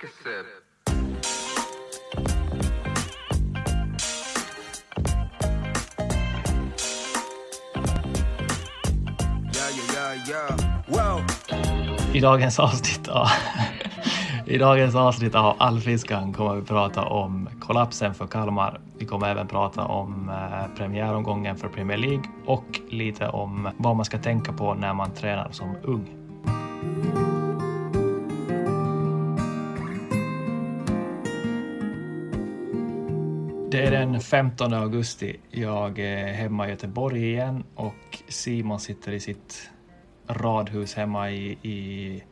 [0.00, 0.46] take a sip.
[9.54, 10.82] Yeah, yeah, yeah, yeah.
[10.88, 11.24] Wow.
[12.14, 13.26] I dagens avsnitt av,
[14.46, 18.80] I dagens avsnitt av Allfiskan kommer vi prata om kollapsen för Kalmar.
[18.98, 24.04] Vi kommer även prata om eh, premiäromgången för Premier League och lite om vad man
[24.04, 26.16] ska tänka på när man tränar som ung.
[34.20, 35.36] Den 15 augusti.
[35.50, 39.70] Jag är hemma i Göteborg igen och Simon sitter i sitt
[40.26, 42.22] radhus hemma i, i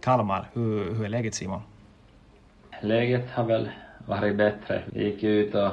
[0.00, 0.48] Kalmar.
[0.52, 1.60] Hur, hur är läget Simon?
[2.82, 3.70] Läget har väl
[4.06, 4.82] varit bättre.
[4.86, 5.70] Vi gick ut och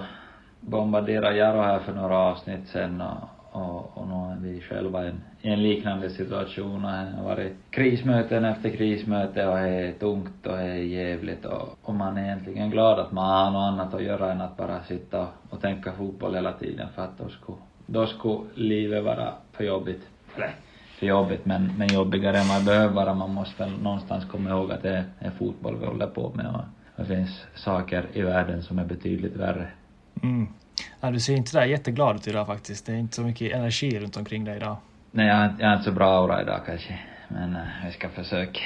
[0.60, 5.08] bombarderade Jaro här för några avsnitt sen och, och, och nu är vi själva i
[5.08, 9.92] en, i en liknande situation och det har varit krismöten efter krismöte och det är
[9.92, 13.74] tungt och det är jävligt och, och man är egentligen glad att man har något
[13.74, 17.18] annat att göra än att bara sitta och, och tänka fotboll hela tiden för att
[17.18, 20.08] då skulle, då skulle livet vara för jobbigt.
[20.38, 20.52] Nej,
[21.00, 23.14] för jobbigt men, men jobbigare än man behöver vara.
[23.14, 26.64] Man måste väl någonstans komma ihåg att det är fotboll vi håller på med och
[26.96, 29.68] det finns saker i världen som är betydligt värre.
[30.24, 30.48] Mm.
[31.02, 32.86] Ja, du ser inte där jätteglad ut idag faktiskt.
[32.86, 34.78] Det är inte så mycket energi runt omkring dig idag.
[35.12, 37.00] Nej, jag har, inte- jag har inte så bra aura idag kanske.
[37.28, 38.60] Men uh, vi ska försöka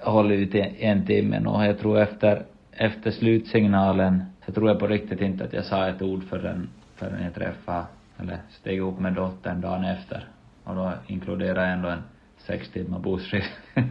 [0.00, 1.66] hålla ut i en timme nu.
[1.66, 6.02] Jag tror efter, efter slutsignalen så tror jag på riktigt inte att jag sa ett
[6.02, 7.84] ord förrän, förrän jag träffade,
[8.18, 10.28] eller steg upp med dottern dagen efter.
[10.64, 12.02] Och då inkluderar jag ändå en
[12.38, 13.46] sex timmar bussresa.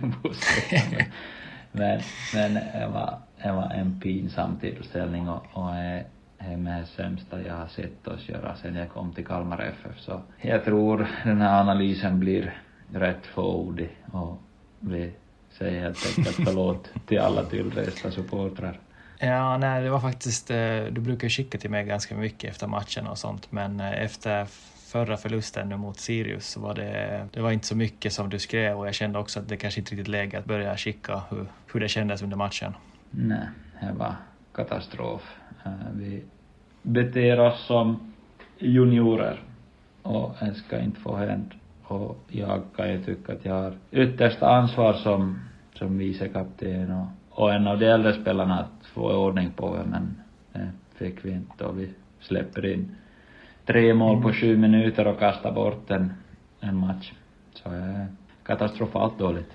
[1.72, 2.00] men,
[2.34, 6.04] men det var, det var en pinsam tillställning och, och är
[6.58, 10.00] med det sämsta jag har sett oss göra sen jag kom till Kalmar FF.
[10.00, 12.58] Så jag tror den här analysen blir
[12.94, 14.42] rätt fåordig och
[14.80, 15.12] vi
[15.52, 18.80] säger helt enkelt förlåt till alla tillresta supportrar.
[19.20, 20.52] Ja, nej, det var faktiskt...
[20.52, 24.04] eh, Du brukar ju skicka till mig ganska mycket efter matchen och sånt, men eh,
[24.04, 24.46] efter
[24.92, 28.40] förra förlusten nu mot Sirius så var det, det var inte så mycket som du
[28.40, 31.46] skrev och jag kände också att det kanske inte riktigt läge att börja skicka hur,
[31.74, 32.74] hur det kändes under matchen.
[33.12, 33.48] Nej,
[33.82, 34.16] det var
[34.56, 35.36] katastrof.
[35.66, 36.24] Eh, Vi
[36.86, 38.14] beter oss som
[38.60, 39.40] juniorer
[40.02, 41.56] och det ska inte få hända.
[41.84, 45.40] Och jag kan ju tycka att jag har yttersta ansvar som,
[45.74, 50.16] som vicekapten och, och en av de äldre spelarna att få ordning på det, men
[50.54, 52.96] det fick vi inte och vi släpper in
[53.66, 56.14] tre mål på sju minuter och kastar bort en,
[56.60, 57.14] en match.
[57.54, 58.08] Så det är
[58.46, 59.52] katastrofalt dåligt.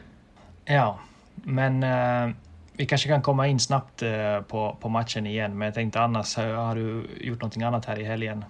[0.65, 0.99] Ja,
[1.35, 2.35] men eh,
[2.81, 6.39] vi kanske kan komma in snabbt eh, på, på matchen igen, men jag tänkte annars,
[6.39, 8.45] eh, har du gjort någonting annat här i helgen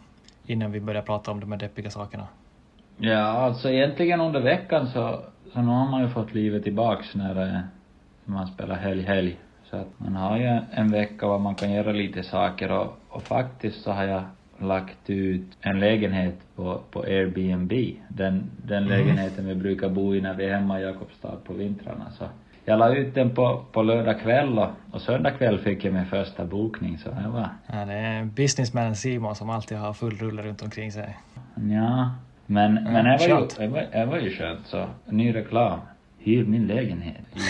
[0.47, 2.27] innan vi börjar prata om de här deppiga sakerna?
[2.97, 5.21] Ja, alltså egentligen under veckan så,
[5.53, 7.63] så nu har man ju fått livet tillbaks när det,
[8.25, 9.37] man spelar helg-helg.
[9.71, 13.23] Så att man har ju en vecka var man kan göra lite saker och, och
[13.23, 14.23] faktiskt så har jag
[14.59, 17.73] lagt ut en lägenhet på, på Airbnb.
[18.09, 22.11] Den, den lägenheten vi brukar bo i när vi är hemma i Jakobstad på vintrarna.
[22.11, 22.25] Så
[22.65, 26.07] jag la ut den på, på lördag kväll och, och söndag kväll fick jag min
[26.07, 30.43] första bokning så det var, Ja, det är businessmannen Simon som alltid har full rulle
[30.43, 31.19] runt omkring sig.
[31.55, 32.11] Ja,
[32.47, 34.87] men, men det var, ju, det, var, det var ju skönt så.
[35.07, 35.81] Ny reklam.
[36.19, 37.41] Hyr min lägenhet i.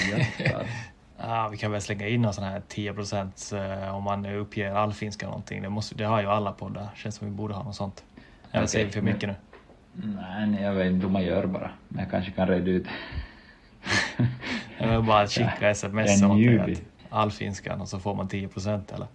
[1.22, 4.74] Ja, vi kan väl slänga in någon sån här 10 procent eh, om man uppger
[4.74, 5.62] allfinska någonting.
[5.62, 6.88] Det, måste, det har ju alla poddar.
[6.94, 8.04] Känns som vi borde ha något sånt.
[8.50, 9.34] Eller Okej, säger vi för mycket nu?
[9.92, 11.70] Nej, nej, jag vet inte hur man gör bara.
[11.88, 12.86] Men jag kanske kan reda ut.
[14.80, 16.76] Jag bara skicka sms åt dig
[17.10, 19.06] allfinskan och så får man 10 procent eller?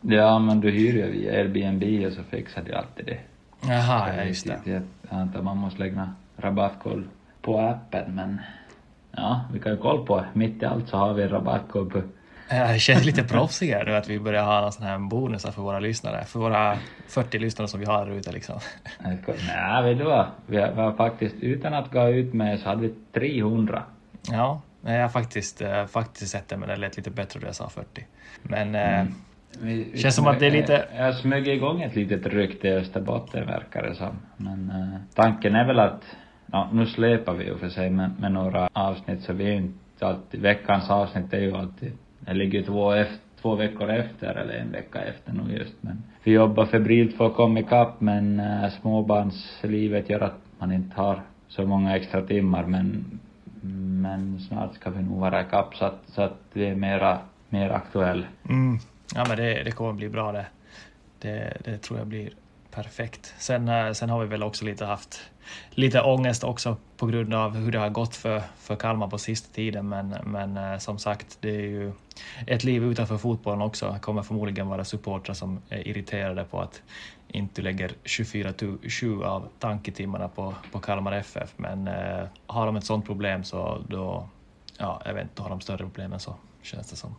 [0.00, 3.18] Ja, men du hyr ju via Airbnb och så fixar de alltid det.
[3.68, 4.58] Jaha, ja just det.
[4.64, 7.04] Jag antar man måste lägga rabattkod
[7.42, 8.40] på appen, men
[9.12, 10.24] ja, vi kan ju kolla på.
[10.32, 12.02] Mitt i allt så har vi en rabattkod på
[12.52, 15.62] Ja, Det känns lite proffsigare nu att vi börjar ha någon sån här bonusar för
[15.62, 16.24] våra lyssnare.
[16.24, 18.58] För våra 40 lyssnare som vi har där ute liksom.
[18.98, 20.26] Nej, vet du vad?
[20.46, 23.82] Vi har, vi har faktiskt, utan att gå ut med så hade vi 300.
[24.30, 27.46] Ja, men jag har faktiskt, eh, faktiskt sett det men det lät lite bättre då
[27.46, 28.06] jag sa 40.
[28.42, 29.04] Men eh,
[29.60, 32.68] Vi, vi Känns som att det är lite- Jag, jag smög igång ett litet rykte
[32.68, 34.16] i Österbotten verkar det som.
[34.36, 36.02] Men eh, tanken är väl att,
[36.52, 39.56] ja, nu släpar vi ju för sig med, med några avsnitt så vi är ju
[39.56, 44.34] inte alltid, veckans avsnitt är ju alltid, det ligger ju två, efter, två veckor efter
[44.34, 48.40] eller en vecka efter nu just men vi jobbar febrilt för att komma ikapp men
[48.40, 53.04] äh, småbarnslivet gör att man inte har så många extra timmar men
[53.62, 57.18] men snart ska vi nog vara ikapp så att, så att vi är mera,
[57.48, 58.26] mer aktuell.
[58.48, 58.78] mm,
[59.14, 60.46] ja, men det, det kommer bli bra det.
[61.18, 61.56] det.
[61.64, 62.30] Det tror jag blir
[62.70, 63.34] perfekt.
[63.38, 65.30] Sen, eh, sen har vi väl också lite haft
[65.70, 69.54] lite ångest också på grund av hur det har gått för, för Kalmar på sista
[69.54, 69.88] tiden.
[69.88, 71.92] Men, men eh, som sagt, det är ju
[72.46, 73.92] ett liv utanför fotbollen också.
[73.92, 76.82] Det kommer förmodligen vara supportrar som är irriterade på att
[77.32, 81.52] inte lägger 24-7 av tanketimmarna på, på Kalmar FF.
[81.56, 84.28] Men eh, har de ett sådant problem så då,
[84.78, 87.14] ja, jag vet inte, har de större problem än så, känns det som.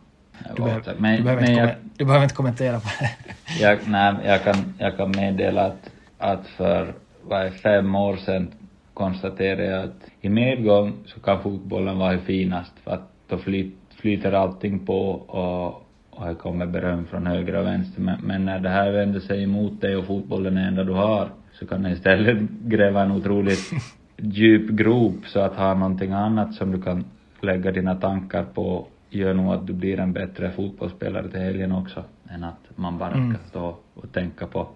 [0.55, 3.11] Du, behöver, men, du, behöver, inte jag, du behöver inte kommentera på det.
[3.61, 6.93] Jag, nej, jag, kan, jag kan meddela att, att för
[7.23, 8.53] vad fem år sedan
[8.93, 14.31] konstaterade jag att i medgång så kan fotbollen vara finast för att då flyt, flyter
[14.31, 15.85] allting på och,
[16.21, 18.01] och det kommer beröm från höger och vänster.
[18.01, 20.93] Men, men när det här vänder sig emot dig och fotbollen är det enda du
[20.93, 23.71] har så kan det istället gräva en otroligt
[24.17, 27.05] djup grop så att ha någonting annat som du kan
[27.41, 32.03] lägga dina tankar på gör nog att du blir en bättre fotbollsspelare till helgen också
[32.29, 33.33] än att man bara mm.
[33.33, 34.67] ska stå och tänka på,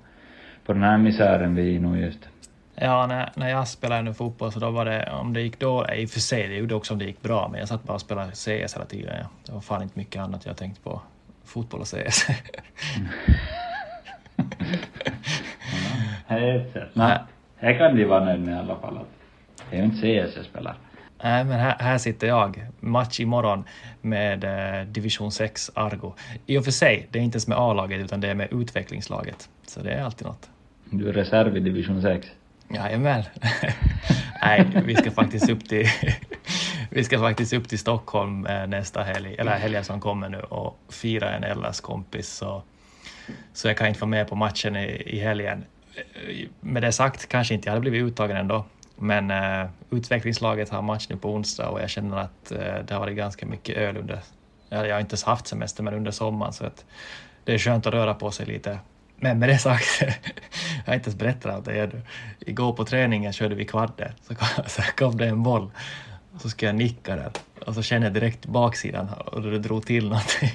[0.65, 2.30] på den här misären vi är i nu just.
[2.75, 5.86] Ja, när, när jag spelade nu fotboll så då var det, om det gick då,
[5.95, 7.94] i och för sig, det gjorde också om det gick bra, men jag satt bara
[7.94, 9.15] och spelade CS hela tiden.
[9.19, 9.27] Ja.
[9.45, 11.01] Det var fan inte mycket annat jag tänkte på.
[11.45, 12.27] Fotboll och CS.
[16.94, 17.19] Nej,
[17.56, 19.00] här kan de vara nöjd med i alla fall.
[19.69, 20.77] Det är inte CS jag spelar.
[21.24, 22.68] Nej, men här, här sitter jag.
[22.80, 23.63] Match imorgon
[24.01, 26.13] med eh, division 6 Argo.
[26.45, 29.50] I och för sig, det är inte ens med A-laget utan det är med utvecklingslaget.
[29.68, 30.50] Så det är alltid något.
[30.89, 32.27] Du är reserv i division 6?
[32.69, 33.24] Jajamän.
[34.41, 35.86] Nej, vi ska faktiskt upp till
[36.95, 40.80] vi ska faktiskt upp till Stockholm eh, nästa helg, eller helgen som kommer nu och
[40.89, 42.63] fira en LS-kompis så,
[43.53, 45.65] så jag kan inte vara med på matchen i, i helgen.
[46.59, 48.65] Med det sagt kanske inte jag hade blivit uttagen ändå,
[48.95, 53.00] men uh, utvecklingslaget har match nu på onsdag och jag känner att uh, det har
[53.00, 54.19] varit ganska mycket öl under,
[54.69, 56.86] jag har inte haft semester, men under sommaren så att
[57.44, 58.80] det är skönt att röra på sig lite
[59.15, 62.01] men med det sagt, jag har inte ens berättat allt det ännu.
[62.39, 65.71] Igår på träningen körde vi kvadde, så kom, så kom det en boll.
[66.37, 67.31] Så ska jag nicka den
[67.65, 70.49] och så känner jag direkt baksidan och det drog till någonting.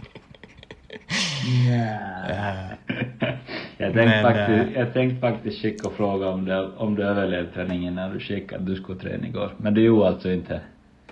[1.66, 2.72] Yeah.
[3.76, 7.94] jag, tänkte faktiskt, jag tänkte faktiskt skicka och fråga om du, om du överlevde träningen
[7.94, 9.54] när du skickade du skulle träna igår.
[9.56, 10.60] Men det gjorde alltså inte?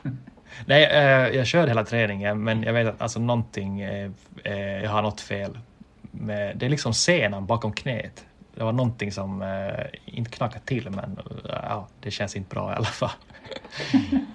[0.67, 3.81] Nej, eh, jag körde hela träningen men jag vet att alltså någonting,
[4.83, 5.59] jag har något fel
[6.11, 8.25] med, det är liksom senan bakom knät.
[8.59, 11.19] Det var någonting som eh, inte knackade till men
[11.49, 13.11] ja, det känns inte bra i alla fall.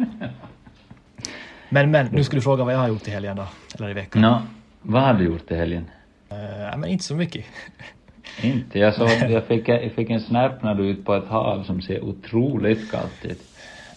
[1.69, 3.93] men, men nu ska du fråga vad jag har gjort i helgen då, eller i
[3.93, 4.21] veckan.
[4.21, 4.41] No,
[4.81, 5.89] vad har du gjort i helgen?
[6.31, 7.45] Uh, men inte så mycket.
[8.41, 8.79] inte?
[8.79, 11.63] Jag såg jag fick, jag fick en snap när du är ute på ett hav
[11.63, 13.41] som ser otroligt kallt ut.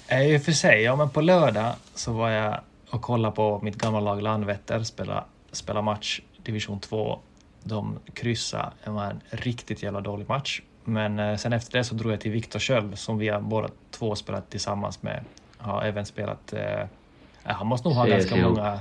[0.08, 3.60] Eh, I och för sig, ja men på lördag så var jag och kollade på
[3.62, 7.18] mitt gamla lag Landvetter spela, spela match division 2
[7.68, 8.72] de kryssade.
[8.84, 10.62] Det var en riktigt jävla dålig match.
[10.84, 13.68] Men eh, sen efter det så drog jag till Viktor Sköld som vi har båda
[13.90, 15.24] två spelat tillsammans med.
[15.58, 16.86] Har även spelat, eh,
[17.42, 18.56] han måste nog ha ganska ihop.
[18.56, 18.78] många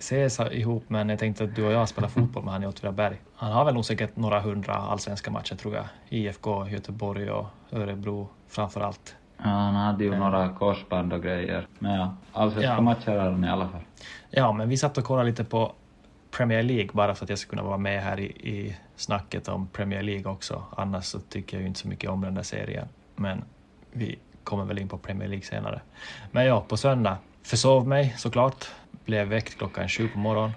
[0.00, 3.16] CS ihop, men jag tänkte att du och jag spelar fotboll med han i Åtvidaberg.
[3.36, 5.84] Han har väl nog säkert några hundra allsvenska matcher tror jag.
[6.08, 9.16] IFK, Göteborg och Örebro framför allt.
[9.36, 10.20] Ja, han hade ju mm.
[10.20, 11.66] några korsband och grejer.
[11.78, 12.80] Men ja, allsvenska ja.
[12.80, 13.80] matcher har han i alla fall.
[14.30, 15.72] Ja, men vi satt och kollade lite på
[16.36, 19.66] Premier League bara för att jag ska kunna vara med här i, i snacket om
[19.66, 20.64] Premier League också.
[20.76, 22.88] Annars så tycker jag ju inte så mycket om den där serien.
[23.16, 23.44] Men
[23.92, 25.80] vi kommer väl in på Premier League senare.
[26.30, 28.68] Men ja, på söndag försov mig såklart.
[29.04, 30.52] Blev väckt klockan sju på morgonen.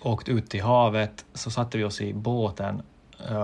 [0.00, 2.82] Åkte ut till havet, så satte vi oss i båten.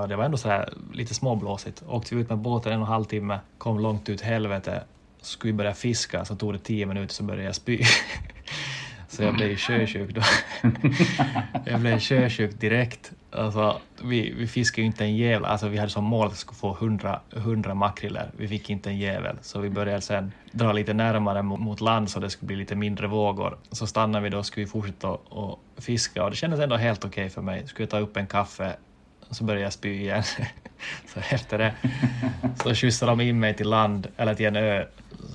[0.09, 1.83] Det var ändå så här lite småblåsigt.
[1.87, 4.83] Åkte vi ut med båten en och en halv timme, kom långt ut helvete.
[5.21, 7.81] Skulle vi börja fiska så tog det tio minuter så började jag spy.
[9.15, 10.21] Så jag blev sjösjuk då.
[11.65, 13.13] jag blev sjösjuk direkt.
[13.31, 15.45] Alltså, vi, vi fiskade ju inte en jävel.
[15.45, 18.31] Alltså, vi hade som mål att vi skulle få 100, 100 makriller.
[18.37, 19.37] Vi fick inte en jävel.
[19.43, 23.07] Så vi började sen dra lite närmare mot, land så det skulle bli lite mindre
[23.07, 23.59] vågor.
[23.71, 27.23] Så stannade vi då och skulle fortsätta och fiska och det kändes ändå helt okej
[27.25, 27.67] okay för mig.
[27.67, 28.77] Skulle ta upp en kaffe
[29.31, 30.23] så började jag spy igen.
[31.15, 31.75] så efter det
[32.63, 34.87] så skjutsade de in mig till land, eller till en ö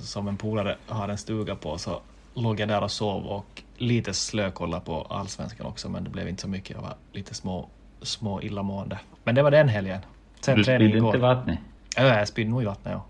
[0.02, 1.78] som en polare har en stuga på.
[1.78, 2.00] Så
[2.34, 6.42] låg jag där och sov och lite slökolla på allsvenskan också, men det blev inte
[6.42, 6.70] så mycket.
[6.70, 7.68] Jag var lite små,
[8.02, 8.98] små illamående.
[9.24, 10.00] Men det var den helgen.
[10.40, 11.58] Sen du spydde inte vattnet?
[11.96, 13.04] Ja, jag spydde nog i vattnet, ja.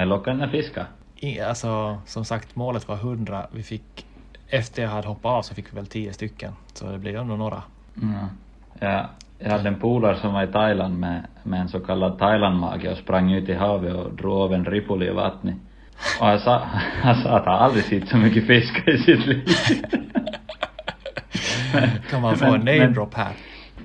[0.00, 0.86] Är lockande fiska?
[1.16, 3.46] I, alltså, som sagt, målet var 100.
[3.52, 4.06] Vi fick,
[4.48, 7.36] efter jag hade hoppat av så fick vi väl 10 stycken, så det blev ändå
[7.36, 7.62] några.
[8.02, 8.26] Mm.
[8.78, 12.90] Ja, jag hade en polare som var i Thailand med, med en så kallad Thailandmage
[12.92, 15.56] och sprang ut i havet och drog av en ripuli i vattnet.
[16.20, 16.58] Och han sa,
[17.02, 19.48] han sa att han aldrig sett så mycket fisk i sitt liv.
[22.10, 23.32] kan man få en name drop här?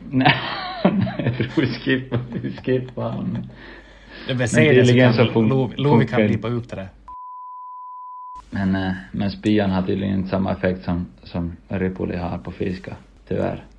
[0.09, 0.35] Nej,
[1.17, 3.25] jag tror vi skippar, vi skippar.
[4.27, 6.75] Det vill säga det så tydligen kan så fun- Lo- Lovi kan blipa upp det
[6.75, 6.89] där.
[8.49, 12.95] Men, eh, men spyan har tydligen inte samma effekt som, som Ripuli har på fiskar,
[13.27, 13.65] tyvärr.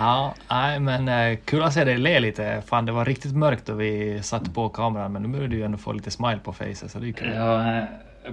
[0.00, 2.62] Ja, nej men eh, kul att se dig le lite.
[2.66, 5.62] Fan det var riktigt mörkt då vi satte på kameran men nu börjar du ju
[5.62, 7.32] ändå få lite smile på facet så det är kul.
[7.34, 7.84] Ja,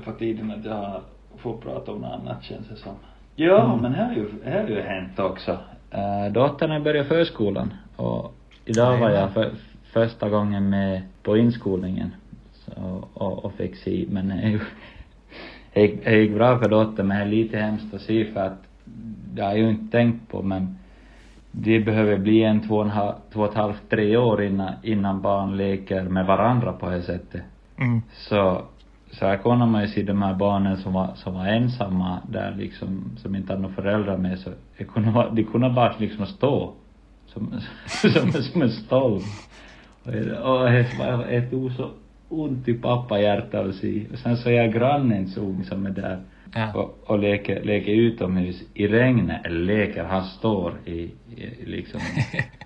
[0.06, 1.02] på tiden att jag
[1.38, 2.96] får prata om något annat känns det som.
[3.36, 5.52] Ja, men här har ju, här har ju hänt också.
[5.94, 8.34] Uh, dottern har börjat förskolan och
[8.66, 9.52] idag var jag för,
[9.94, 12.12] första gången med på inskolningen
[12.54, 17.30] så, och, och fick se, men det gick, gick bra för dottern men det är
[17.30, 18.64] lite hemskt att se för att
[19.34, 20.78] det har jag ju inte tänkt på men
[21.60, 24.74] det behöver bli en två och, en halv, två och ett halvt, tre år innan,
[24.84, 27.42] innan barn leker med varandra på det sättet.
[27.78, 28.02] Mm.
[28.14, 28.62] Så,
[29.12, 32.56] så här kunde man ju se de här barnen som var, som var ensamma där
[32.58, 36.74] liksom, som inte hade några föräldrar med så det kunde de kunde bara liksom stå.
[37.26, 39.24] Som, som, som en stolp.
[40.04, 41.90] Och, och det var ett så
[42.30, 44.06] ont i pappahjärtat att se.
[44.14, 46.20] Och sen så är jag grannens ung som är där
[46.54, 46.74] Ja.
[46.74, 52.02] och, och leker, leker utomhus i regnet, eller leker, han står i, i liksom,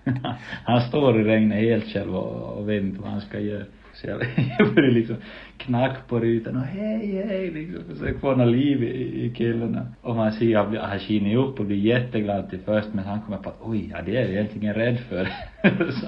[0.63, 3.63] han står i regnet helt själv och, och vet inte vad han ska göra.
[3.93, 4.21] Så jag,
[4.59, 5.15] jag började liksom
[5.57, 9.87] knacka på rutan och hej, hej, liksom försöka få något liv i, i killarna.
[10.01, 13.37] Och man ser att han skiner upp och blir jätteglad till först men han kommer
[13.37, 15.25] på att oj, ja det är jag egentligen rädd för.
[15.91, 16.07] så,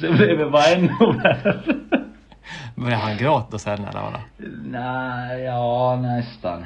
[0.00, 0.88] så blev det bara ännu
[1.22, 2.03] värre.
[2.74, 4.18] Började han gråta sen eller vadå?
[4.64, 6.64] Nej, ja nästan.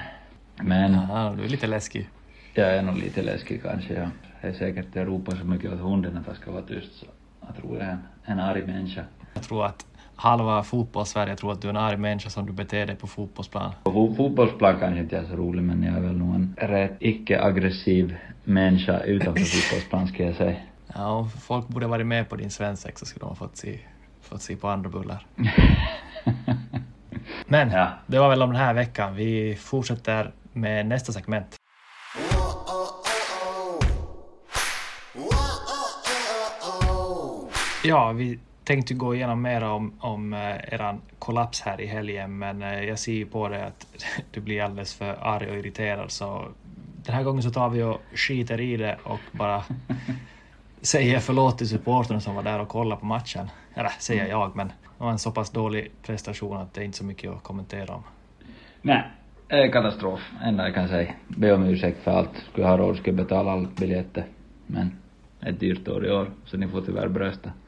[0.56, 2.08] Men Ja, du är lite läskig.
[2.54, 4.06] jag är nog lite läskig kanske, ja.
[4.42, 7.06] Det är säkert, jag ropar så mycket åt hunden att han ska vara tyst så
[7.46, 9.04] jag tror jag är en, en arg människa.
[9.34, 12.86] Jag tror att halva fotbollssverige tror att du är en arg människa som du beter
[12.86, 13.72] dig på fotbollsplan.
[13.84, 16.56] På fo- fotbollsplan kanske inte jag är så rolig men jag är väl nog en
[16.58, 20.56] rätt icke-aggressiv människa utanför fotbollsplan ska jag säga.
[20.94, 23.78] Ja, folk borde varit med på din svensexa så skulle de ha fått se,
[24.28, 25.26] fått se på andra bullar.
[27.46, 27.88] Men Ja.
[28.06, 29.14] det var väl om den här veckan.
[29.14, 31.56] Vi fortsätter med nästa segment.
[37.84, 42.62] Ja, vi tänkte gå igenom mer om, om eh, eran kollaps här i helgen, men
[42.62, 43.86] eh, jag ser ju på det att
[44.30, 46.48] du blir alldeles för arg och irriterad, så
[47.04, 49.64] den här gången så tar vi och skiter i det och bara
[50.82, 53.50] säger förlåt till supporterna som var där och kollade på matchen.
[53.74, 56.98] Eller säger jag, men det var en så pass dålig prestation att det är inte
[56.98, 58.02] så mycket att kommentera om.
[58.82, 61.12] Nej, katastrof, enda jag kan säga.
[61.28, 62.30] Be om ursäkt för allt.
[62.52, 64.24] Skulle ha råd skulle betala alla biljetter.
[64.66, 64.98] Men
[65.40, 67.50] ett dyrt år i år, så ni får tyvärr brösta.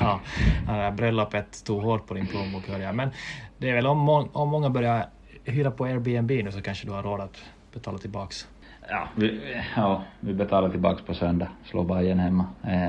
[0.00, 0.20] Ja,
[0.66, 2.94] det här bröllopet tog hårt på din plånbok hör jag.
[2.94, 3.10] Men
[3.58, 5.06] det är väl om, må- om många börjar
[5.44, 7.36] hyra på Airbnb nu så kanske du har råd att
[7.72, 8.48] betala tillbaks.
[8.88, 9.40] Ja, vi,
[9.76, 11.48] ja, vi betalar tillbaks på söndag.
[11.64, 12.46] Slår Bayern hemma.
[12.62, 12.88] Eh,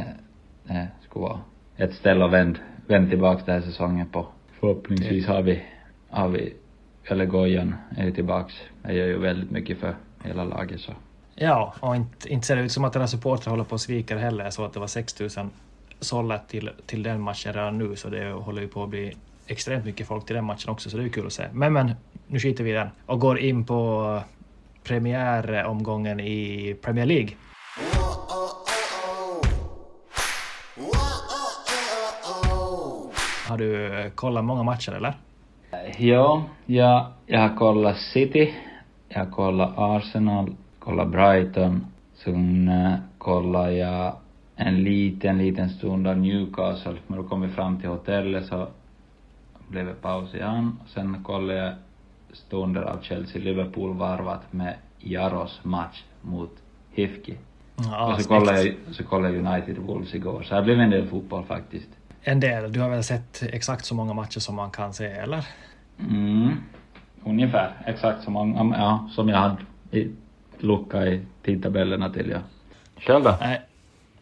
[0.78, 1.40] eh, skulle vara
[1.78, 4.28] ett ställe att vänd, vänd tillbaks den här säsongen på.
[4.60, 5.64] Förhoppningsvis har vi,
[6.10, 6.54] har vi,
[7.04, 8.54] eller Gojan är ju tillbaks.
[8.84, 10.92] Det gör ju väldigt mycket för hela laget så.
[11.36, 14.18] Ja, och inte, inte ser det ut som att era supportrar håller på att svika
[14.18, 14.44] heller.
[14.44, 15.50] Jag såg att det var 6000
[16.00, 19.16] sållat till, till den matchen redan nu, så det håller ju på att bli
[19.48, 21.44] extremt mycket folk till den matchen också, så det är ju kul att se.
[21.52, 21.92] Men men,
[22.28, 24.22] nu skiter vi i den och går in på
[24.88, 27.30] premiäromgången i Premier League.
[33.50, 35.14] Har du kollat många matcher eller?
[35.98, 38.54] Ja, jag, jag har kollat City,
[39.10, 44.16] jag har kollat Arsenal, kollat Brighton, sen eh, kollar kollade jag
[44.56, 48.68] en liten, liten stund av Newcastle, men då kom vi fram till hotellet så
[49.68, 50.80] blev det paus igen.
[50.88, 51.74] Sen kollade jag
[52.36, 56.52] stunder av Chelsea-Liverpool varvat med Jaros match mot
[56.92, 57.38] Hifki.
[57.76, 60.90] Ja, och så kollade, jag, så kollade jag United Wolves igår, så det blev en
[60.90, 61.90] del fotboll faktiskt.
[62.22, 62.72] En del.
[62.74, 65.46] Du har väl sett exakt så många matcher som man kan se, eller?
[66.00, 66.58] Mm.
[67.24, 69.58] Ungefär, exakt som, man, ja, som jag hade
[69.92, 70.12] i,
[70.60, 72.40] lucka i tidtabellerna till ja.
[72.98, 73.36] Själv då?
[73.40, 73.62] Nej.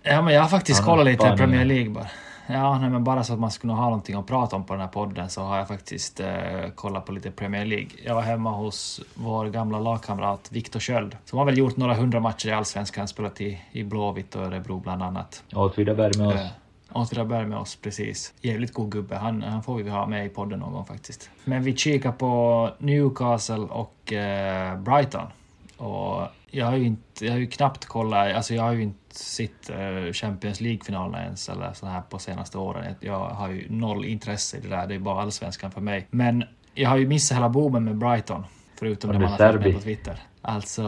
[0.04, 1.36] Ja, men jag har faktiskt Ja, kollat lite.
[1.38, 2.08] Premier League bara.
[2.48, 4.82] Ja, nej, men bara så att man skulle ha någonting att prata om på den
[4.82, 7.90] här podden så har jag faktiskt eh, kollat på lite Premier League.
[8.06, 12.20] Jag var hemma hos vår gamla lagkamrat Viktor Sköld som har väl gjort några hundra
[12.20, 15.44] matcher i Allsvenskan, spelat i, i Blåvitt och Örebro bland annat.
[15.54, 16.48] Åtvidaberg med Eh,
[16.94, 18.34] Åtvidaberg med oss, precis.
[18.42, 19.16] Jävligt god gubbe.
[19.16, 21.30] Han, han får vi ha med i podden någon gång faktiskt.
[21.44, 25.28] Men vi kikar på Newcastle och eh, Brighton.
[25.78, 26.22] Och
[26.56, 29.70] jag har ju inte, jag har ju knappt kollat, alltså jag har ju inte sett
[29.70, 32.96] eh, Champions League-finalerna ens eller så här på senaste åren.
[33.00, 36.08] Jag har ju noll intresse i det där, det är bara allsvenskan för mig.
[36.10, 36.44] Men
[36.74, 38.46] jag har ju missat hela boomen med Brighton.
[38.80, 40.20] Förutom det man har med på Twitter.
[40.42, 40.88] Alltså,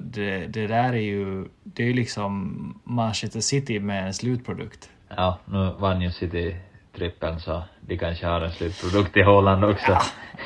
[0.00, 1.48] det, det där är ju...
[1.64, 4.90] Det är ju liksom Manchester City med en slutprodukt.
[5.08, 6.56] Ja, nu vann ju City
[6.94, 9.98] trippeln så de kanske har en slutprodukt i Holland också.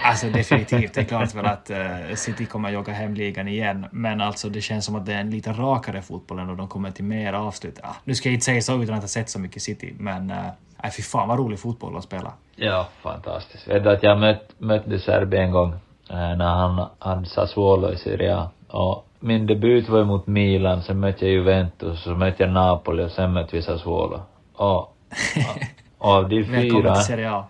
[0.04, 0.94] Alltså definitivt.
[0.94, 3.86] Det är klart väl att eh, City kommer jogga hem ligan igen.
[3.92, 6.90] Men alltså det känns som att det är en lite rakare fotboll och de kommer
[6.90, 7.78] till mer avslut.
[7.82, 10.30] Ja, nu ska jag inte säga så utan att ha sett så mycket City, men
[10.30, 12.32] uh, fy fan vad rolig fotboll att spela.
[12.56, 13.68] Ja, fantastiskt.
[13.68, 15.72] Vet du att jag mött, mötte Serbi en gång
[16.10, 18.48] eh, när han hade Sassuolo i Serie.
[18.68, 23.10] Och min debut var mot Milan, sen mötte jag Juventus, så mötte jag Napoli och
[23.10, 24.20] sen mötte vi Sassuolo.
[24.54, 24.88] Och, och
[25.98, 27.44] av de fyra, Serie A.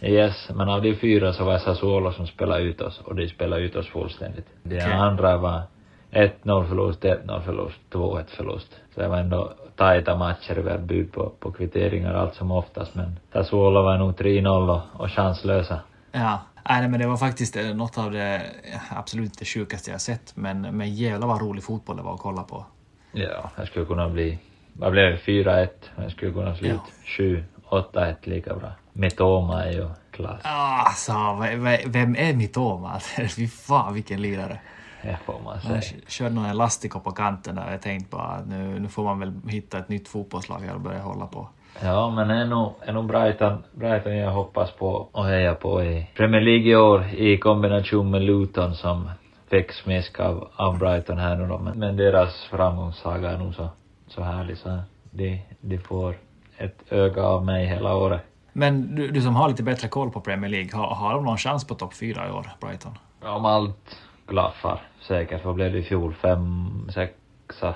[0.00, 3.62] yes, men av de fyra så var Sassuolo som spelade ut oss och de spelade
[3.62, 4.46] ut oss fullständigt.
[4.62, 4.92] De Okej.
[4.92, 5.62] andra var
[6.10, 8.80] 1-0 förlust, 1-0 förlust, 2-1 förlust.
[8.94, 12.94] Så det var ändå tajta matcher, vi hade bud på, på kvitteringar allt som oftast,
[12.94, 15.80] men Sassuolo var nog 3-0 och, och chanslösa.
[16.12, 18.42] Ja, nej, men det var faktiskt eh, något av det
[18.90, 20.36] absolut inte sjukaste jag sett.
[20.36, 22.66] Men, men jävlar vad rolig fotboll det var att kolla på.
[23.12, 24.38] Ja, det skulle kunna bli,
[24.72, 28.68] vad blev det, 4-1, men det skulle kunna sluta 7, 8-1 lika bra.
[28.92, 30.40] Mitoma är ju klass.
[30.44, 32.98] Alltså, ve- ve- vem är Mitoma?
[33.36, 34.60] Fy fan vilken lirare.
[35.02, 35.82] Det får man säga.
[36.08, 37.70] körde någon elastico på kanten där.
[37.70, 40.80] Jag tänkte bara att nu, nu får man väl hitta ett nytt fotbollslag här och
[40.80, 41.48] börja hålla på.
[41.82, 46.06] Ja, men är nog, är nog Brighton, Brighton jag hoppas på och hejar på i
[46.16, 49.10] Premier League i år i kombination med Luton som
[49.50, 51.58] fick smisk av, av Brighton här nu då.
[51.58, 53.68] Men, men deras framgångssaga är nog så,
[54.08, 54.78] så härlig så
[55.10, 56.14] de, de får
[56.58, 58.20] ett öga av mig hela året.
[58.52, 61.36] Men du, du som har lite bättre koll på Premier League, har, har de någon
[61.38, 62.92] chans på topp fyra i år, Brighton?
[63.22, 63.96] Om allt
[64.26, 66.14] klaffar säkert, vad blev det i fjol?
[66.14, 67.74] Fem, sexa,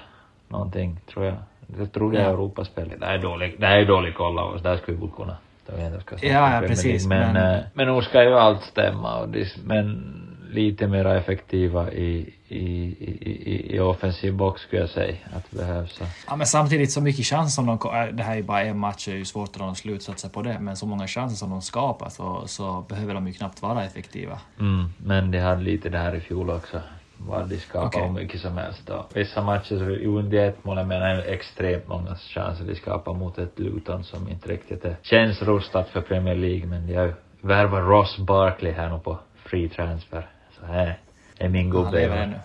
[0.49, 1.35] någonting tror jag.
[1.79, 2.29] Jag tror det är Ja.
[2.31, 2.93] Europaspel.
[3.01, 5.37] Det är dålig, det är dålig koll av oss, där skulle vi kunna.
[6.21, 7.07] Ja, ja, precis.
[7.07, 10.03] Men, men- men, men nog ska ju allt stämma och det, men
[10.53, 16.01] lite mer effektiva i, i, i, i, offensiv box skulle jag säga att det behövs.
[16.27, 17.79] Ja, men samtidigt så mycket chanser som de...
[18.13, 20.43] Det här är ju bara en match, det är ju svårt att dra slutsatser på
[20.43, 23.85] det, men så många chanser som de skapar så, så behöver de ju knappt vara
[23.85, 24.39] effektiva.
[24.61, 26.81] Mm, men de hade lite det här i fjol också.
[27.17, 28.03] Vad de skapar Okej.
[28.03, 28.91] hur mycket som helst.
[28.91, 33.59] Och vissa matcher så är ett mål, men extremt många chanser de skapar mot ett
[33.59, 37.85] Luton som inte riktigt är, känns rustat för Premier League, men de har ju värvat
[37.85, 40.32] Ross Barkley här nu på free transfer.
[40.67, 40.99] Så här
[41.39, 41.85] är min gubbe.
[41.85, 42.37] Han lever ännu.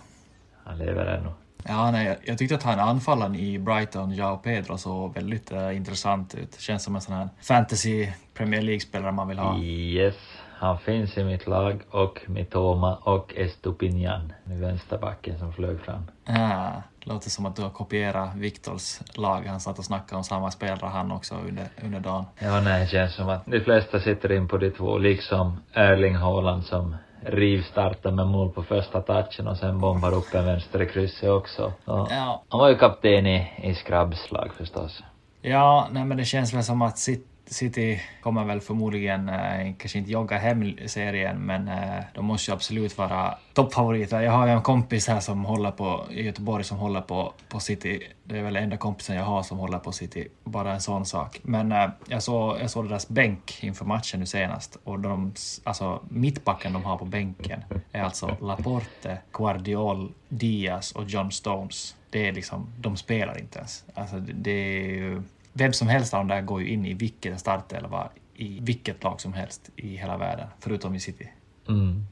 [0.63, 1.30] Han lever ännu.
[1.67, 6.36] Ja, nej, jag- tyckte att han anfallaren i Brighton, Joao Pedro, såg väldigt eh, intressant
[6.36, 6.60] ut.
[6.60, 9.58] Känns som en sån här fantasy Premier League-spelare man vill ha.
[9.58, 10.15] Yes,
[10.60, 16.03] han finns i mitt lag och Mitoma och Estupinian, vänsterbacken som flög fram.
[16.25, 19.41] Ja, låter som att du har kopierat Viktors lag.
[19.47, 22.25] Han satt och snackade om samma spelare han också under, under dagen.
[22.39, 26.15] Ja, nej, det känns som att de flesta sitter in på de två, liksom Erling
[26.15, 26.95] Haaland som
[27.27, 31.73] rivstartar med mål på första touchen och sen bombar upp en vänster i krysset också.
[31.85, 35.03] Och Ja, han var ju kapten i, i Scrubs lag förstås.
[35.41, 39.97] Ja, nej, men det känns väl som att Cit- City kommer väl förmodligen eh, kanske
[39.97, 44.21] inte jogga hem serien, men eh, de måste ju absolut vara toppfavoriter.
[44.21, 47.60] Jag har ju en kompis här som håller på, i Göteborg som håller på, på
[47.60, 48.03] City.
[48.23, 50.27] Det är väl enda kompisen jag har som håller på City.
[50.43, 51.39] Bara en sån sak.
[51.43, 55.33] Men eh, jag, såg, jag såg deras bänk inför matchen nu senast och de,
[55.63, 61.95] alltså mittbacken de har på bänken är alltså Laporte, Guardiol, Diaz och John Stones.
[62.10, 63.83] Det är liksom, de spelar inte ens.
[63.93, 65.21] Alltså det, det är ju,
[65.57, 69.21] vem som helst av dem där går ju in i vilken startelva i vilket lag
[69.21, 71.29] som helst i hela världen, förutom i City.
[71.69, 72.05] Mm.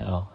[0.00, 0.26] Ja,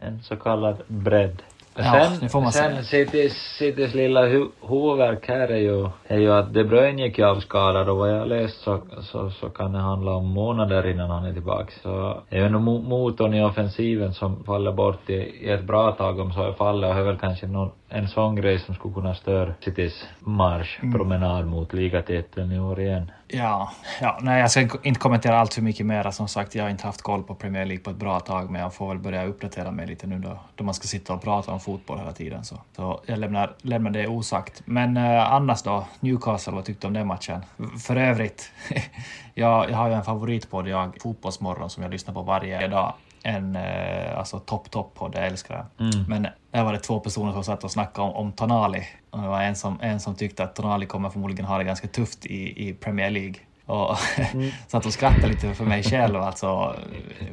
[0.00, 1.42] en så kallad bredd.
[1.76, 3.06] Ja, det får man sen säga.
[3.06, 7.24] Citys, Citys lilla hu huvudvärk här är ju, är ju att De Bruyne gick ju
[7.24, 11.24] avskadad och vad jag läst så, så, så kan det handla om månader innan han
[11.24, 11.72] är tillbaka.
[11.82, 16.32] Så är ju motorn i offensiven som faller bort i, i ett bra tag om
[16.32, 19.54] så är fallet och är väl kanske någon, en sån grej som skulle kunna störa
[19.60, 20.92] Citys marsch, Mm.
[20.94, 23.10] promenad mot ligatiteln i år igen.
[23.28, 26.10] Ja, ja, nej, jag ska inte kommentera allt för mycket mer.
[26.10, 28.60] Som sagt, jag har inte haft koll på Premier League på ett bra tag, men
[28.60, 31.52] jag får väl börja uppdatera mig lite nu då, då man ska sitta och prata
[31.52, 32.44] om fotboll hela tiden.
[32.44, 34.62] Så, så jag lämnar, lämnar det osagt.
[34.64, 37.40] Men eh, annars då, Newcastle, vad tyckte du om den matchen?
[37.86, 38.52] För övrigt,
[39.34, 42.92] jag, jag har ju en favoritpodd, jag, Fotbollsmorgon, som jag lyssnar på varje dag.
[43.26, 45.88] En eh, alltså topp, topp podd, jag älskar den.
[45.88, 46.04] Mm.
[46.08, 48.82] Men där var det två personer som satt och snackade om, om Tonali.
[49.10, 51.88] Och det var en som, en som tyckte att Tonali kommer förmodligen ha det ganska
[51.88, 53.34] tufft i, i Premier League.
[53.66, 53.96] Och
[54.66, 56.16] satt och skrattade lite för mig själv.
[56.16, 56.76] Alltså,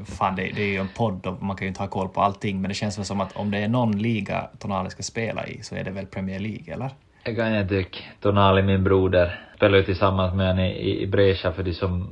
[0.06, 2.22] fan, det, det är ju en podd och man kan ju inte ha koll på
[2.22, 2.62] allting.
[2.62, 5.64] Men det känns väl som att om det är någon liga Tonali ska spela i
[5.64, 6.90] så är det väl Premier League, eller?
[7.24, 8.00] Det kan jag tycka.
[8.20, 12.10] Tonali, min broder, spelar ju tillsammans med henne i, i Brescia för de som,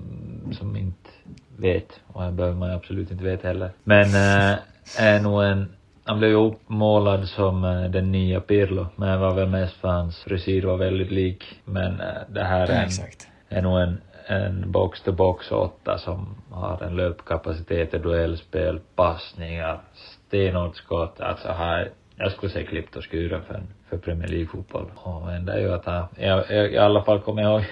[1.60, 2.00] vet.
[2.08, 3.72] Och det behöver man absolut inte veta heller.
[3.84, 4.58] Men, eh,
[4.98, 5.70] är nog en,
[6.04, 9.88] han blev ju uppmålad som eh, den nya Pirlo, men det var väl mest för
[9.88, 11.44] hans frisyr var väldigt lik.
[11.66, 13.28] Men eh, det här är, en, Exakt.
[13.50, 19.80] är nog en, en box-to-box åtta som har en löpkapacitet, duellspel, passningar,
[20.28, 21.22] stenhårt skott.
[21.22, 24.92] Alltså här, jag skulle säga klippt och skuren för, för Premier League-fotboll.
[24.96, 27.66] Och enda är ju att han, jag, jag, i alla fall kommer jag ihåg,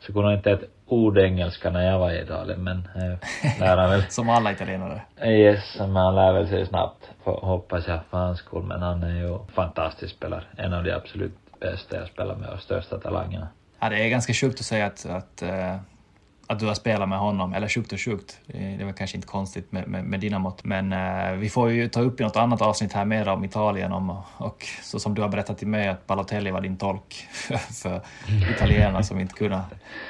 [0.00, 3.76] så kunde han inte ett ord engelska när jag var i Italien, men eh, lär
[3.76, 4.02] han väl.
[4.08, 5.02] Som alla italienare.
[5.24, 8.62] Yes, men han lär väl sig snabbt, hoppas jag för hans skull.
[8.62, 10.44] Men han är ju fantastisk spelare.
[10.56, 13.48] En av de absolut bästa jag spelar med och största talangerna.
[13.80, 15.76] Ja, det är ganska sjukt att säga att, att, eh,
[16.50, 18.40] att du har spelat med honom, eller sjukt och sjukt.
[18.48, 20.64] Eh, det är väl kanske inte konstigt med, med, med dina mått.
[20.64, 23.92] Men eh, vi får ju ta upp i något annat avsnitt här mer om Italien
[23.92, 27.14] om, och så som du har berättat till mig att Balotelli var din tolk
[27.82, 28.00] för
[28.54, 29.60] italienarna som inte kunde,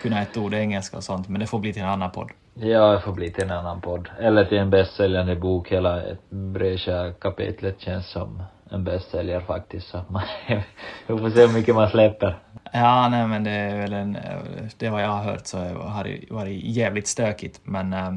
[0.03, 1.29] kunde ett ord engelska och sånt.
[1.29, 2.31] Men det får bli till en annan podd.
[2.55, 4.09] Ja, det får bli till en annan podd.
[4.21, 5.73] Eller till en bästsäljande bok.
[5.73, 9.89] Hela Brescia-kapitlet känns som en bästsäljare faktiskt.
[9.89, 10.23] Så man,
[11.07, 12.39] vi får se hur mycket man släpper.
[12.73, 14.19] Ja, nej men det är väl en,
[14.79, 17.61] det vad jag har hört så har det varit jävligt stökigt.
[17.65, 18.15] Men eh,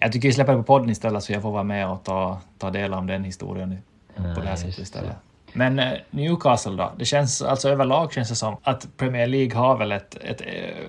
[0.00, 2.40] jag tycker vi släpper det på podden istället så jag får vara med och ta,
[2.58, 3.78] ta del av den historien
[4.16, 5.16] på det här sättet istället.
[5.52, 6.92] Men eh, Newcastle då?
[6.96, 10.86] Det känns, alltså överlag känns det som att Premier League har väl ett, ett eh,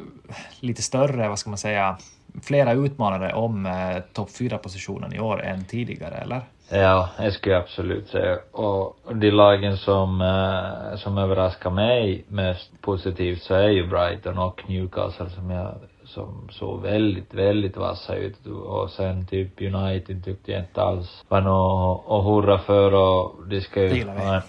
[0.59, 1.97] lite större, vad ska man säga,
[2.43, 6.41] flera utmanare om eh, topp 4-positionen i år än tidigare, eller?
[6.69, 8.37] Ja, det skulle jag absolut säga.
[8.51, 14.69] Och de lagen som, eh, som överraskar mig mest positivt så är ju Brighton och
[14.69, 15.75] Newcastle som jag,
[16.05, 18.45] som såg väldigt, väldigt vassa ut.
[18.45, 23.61] Och sen typ United tyckte jag inte alls var något att hurra för och de
[23.61, 23.89] ska ju...
[23.89, 24.41] Det gillar vi.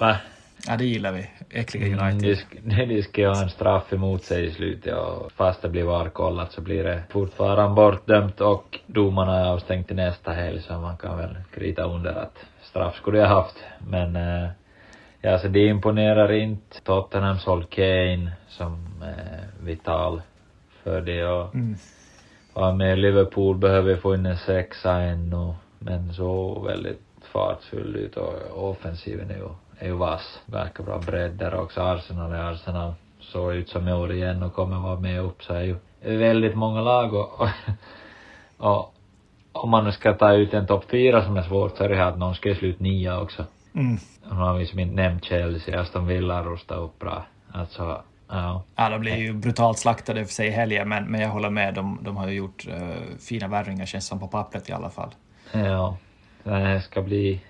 [0.00, 0.16] Va?
[0.68, 1.26] Ja, det gillar vi.
[1.50, 2.22] Äckliga Mm, United.
[2.22, 5.84] De, sk- de ska ha en straff emot sig i slutet och fast det blir
[5.84, 10.96] varkollat så blir det fortfarande bortdömt och domarna är avstängt till nästa helg så man
[10.96, 13.56] kan väl krita under att straff skulle jag haft.
[13.88, 14.48] Men eh,
[15.20, 16.80] ja, så det imponerar inte.
[16.84, 20.22] Tottenham såld Kane som eh, vital
[20.82, 21.74] för det och Mm.
[22.54, 27.00] Ja, med Liverpool behöver vi få in en sexa ännu, men så väldigt
[27.32, 29.48] fartfull ut och offensiven är ju,
[29.82, 30.40] är ju vass.
[30.46, 31.80] Verkar bra bredd där också.
[31.80, 32.94] Arsenal är Arsenal.
[33.20, 36.54] Såg ut som i år igen och kommer vara med upp så är ju väldigt
[36.54, 37.48] många lag och, och,
[38.58, 38.94] och
[39.52, 41.96] om man nu ska ta ut en topp fyra som är svårt så är det
[41.96, 43.44] här att någon ska sluta nia också.
[43.74, 43.98] Mm.
[44.30, 47.26] Nu har vi som inte nämnt Chelsea, Aston Villa rustar upp bra.
[47.52, 48.62] Alltså, ja.
[48.76, 51.74] Ja, de blir ju brutalt slaktade för sig i helgen, men, men jag håller med.
[51.74, 55.10] De, de har ju gjort eh, fina värvningar, känns som på pappret i alla fall.
[55.52, 55.96] Ja,
[56.44, 57.40] det ska bli,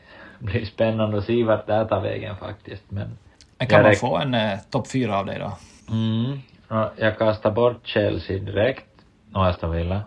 [0.42, 2.90] bli spännande att se vart det här tar vägen faktiskt.
[2.90, 3.18] Men,
[3.58, 5.52] Men kan man få en eh, topp fyra av dig då?
[5.94, 8.86] mm, ja, jag kastar bort Chelsea direkt.
[9.34, 10.02] Och Aston Villa.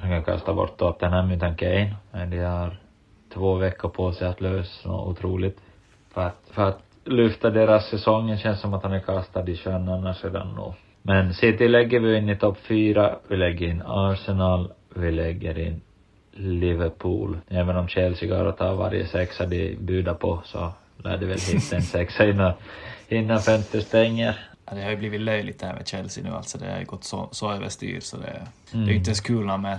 [0.00, 1.94] Jag kan kasta bort Tottenham utan Kane.
[2.12, 2.76] Men de har
[3.34, 5.58] två veckor på sig att lösa något otroligt.
[6.14, 8.30] För att, för att lyfta deras säsong.
[8.30, 10.72] Det känns som att han är kastad i sjön annars redan nu.
[11.02, 13.16] Men City lägger vi in i topp fyra.
[13.28, 14.72] Vi lägger in Arsenal.
[14.94, 15.80] Vi lägger in
[16.32, 17.38] Liverpool.
[17.48, 20.72] Även om Chelsea går och tar varje sexa de budar på så
[21.04, 22.52] lär de väl hitta en sexa innan,
[23.08, 24.38] innan fönstret stänger.
[24.66, 26.58] Ja, det har ju blivit löjligt det här med Chelsea nu alltså.
[26.58, 28.94] Det har ju gått så, så överstyr så det, det är Mm.
[28.96, 29.78] inte ens kul mer.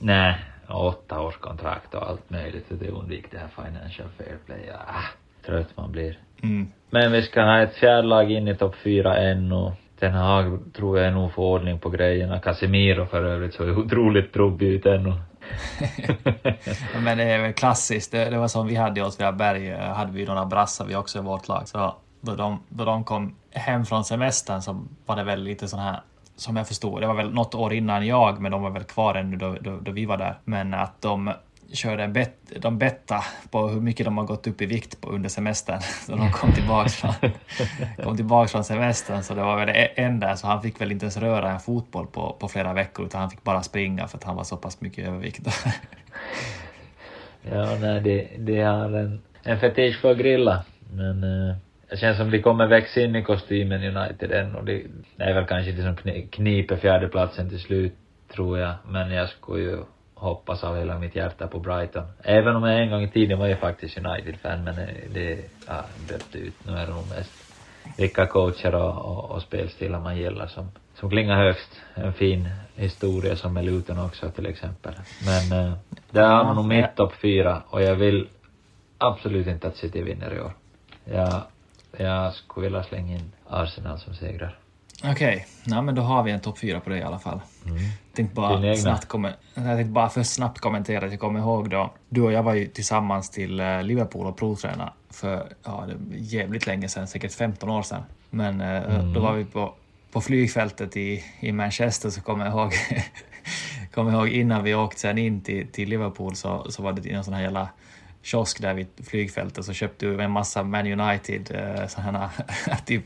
[0.00, 0.34] Nej,
[0.68, 2.66] åtta års kontrakt och allt möjligt.
[2.68, 4.60] Det undvik det här financial fair play.
[4.68, 4.74] Ja,
[5.46, 6.18] trött man blir.
[6.42, 6.68] Mm.
[6.90, 9.72] Men vi ska ha ett fjärde lag in i topp fyra ännu.
[9.98, 12.40] Den här tror jag nog får ordning på grejerna.
[12.40, 15.12] Casemiro för övrigt så är otroligt trubbig ut ännu.
[17.02, 18.12] Men det är väl klassiskt.
[18.12, 21.18] Det, det var som vi hade i Åtvidaberg, eh, hade vi några brassar vi också
[21.18, 21.68] i vårt lag.
[21.68, 25.80] Så då de, då de kom hem från semestern så var det väl lite sån
[25.80, 26.00] här
[26.36, 29.14] som jag förstod, det var väl något år innan jag, men de var väl kvar
[29.14, 30.38] ännu då, då, då vi var där.
[30.44, 31.32] Men att de
[31.72, 35.10] körde en bet, de betta på hur mycket de har gått upp i vikt på
[35.10, 35.80] under semestern.
[36.06, 37.12] Så de kom tillbaks från,
[38.04, 40.36] kom tillbaks från semestern, så det var väl det enda.
[40.36, 43.30] Så han fick väl inte ens röra en fotboll på, på flera veckor, utan han
[43.30, 45.48] fick bara springa för att han var så pass mycket övervikt.
[47.50, 50.64] Ja, nej, det, det har en, en fetisch för att grilla.
[50.92, 51.56] Men eh,
[51.90, 54.82] det känns som de kommer växa in i kostymen United än och det,
[55.16, 57.94] det är väl kanske det som kni- kniper fjärdeplatsen till slut,
[58.34, 58.74] tror jag.
[58.88, 59.78] Men jag skulle ju
[60.18, 62.04] hoppas av hela mitt hjärta på Brighton.
[62.22, 65.84] Även om jag en gång i tiden var ju faktiskt United-fan, men det, det ja,
[66.08, 66.54] dött ut.
[66.66, 67.48] Nu är det nog mest
[67.96, 71.80] vilka coacher och, och, och spelstilar man gillar som, som klingar högst.
[71.94, 74.94] En fin historia som är Luton också till exempel.
[75.26, 75.72] Men eh,
[76.10, 78.28] där har man nog mitt topp fyra och jag vill
[78.98, 80.52] absolut inte att City vinner i år.
[81.04, 81.42] Jag,
[81.96, 84.58] jag skulle vilja slänga in Arsenal som segrar.
[85.04, 85.82] Okej, okay.
[85.82, 87.40] men då har vi en topp fyra på det i alla fall.
[87.66, 87.78] Mm.
[88.14, 91.92] Tänkte bara snabbt kom jag tänkte bara för snabbt kommentera att jag kommer ihåg då.
[92.08, 96.88] Du och jag var ju tillsammans till eh, Liverpool och provtränade för ja, jävligt länge
[96.88, 98.02] sedan, säkert 15 år sedan.
[98.30, 99.12] Men eh, mm.
[99.12, 99.74] då var vi på,
[100.12, 102.72] på flygfältet i, i Manchester så kommer jag ihåg
[103.94, 107.24] kommer ihåg innan vi åkte sen in till, till Liverpool så, så var det en
[107.24, 107.68] sån här jävla
[108.22, 112.30] kiosk där vid flygfältet så köpte du en massa Man United eh, sådana
[112.86, 113.04] typ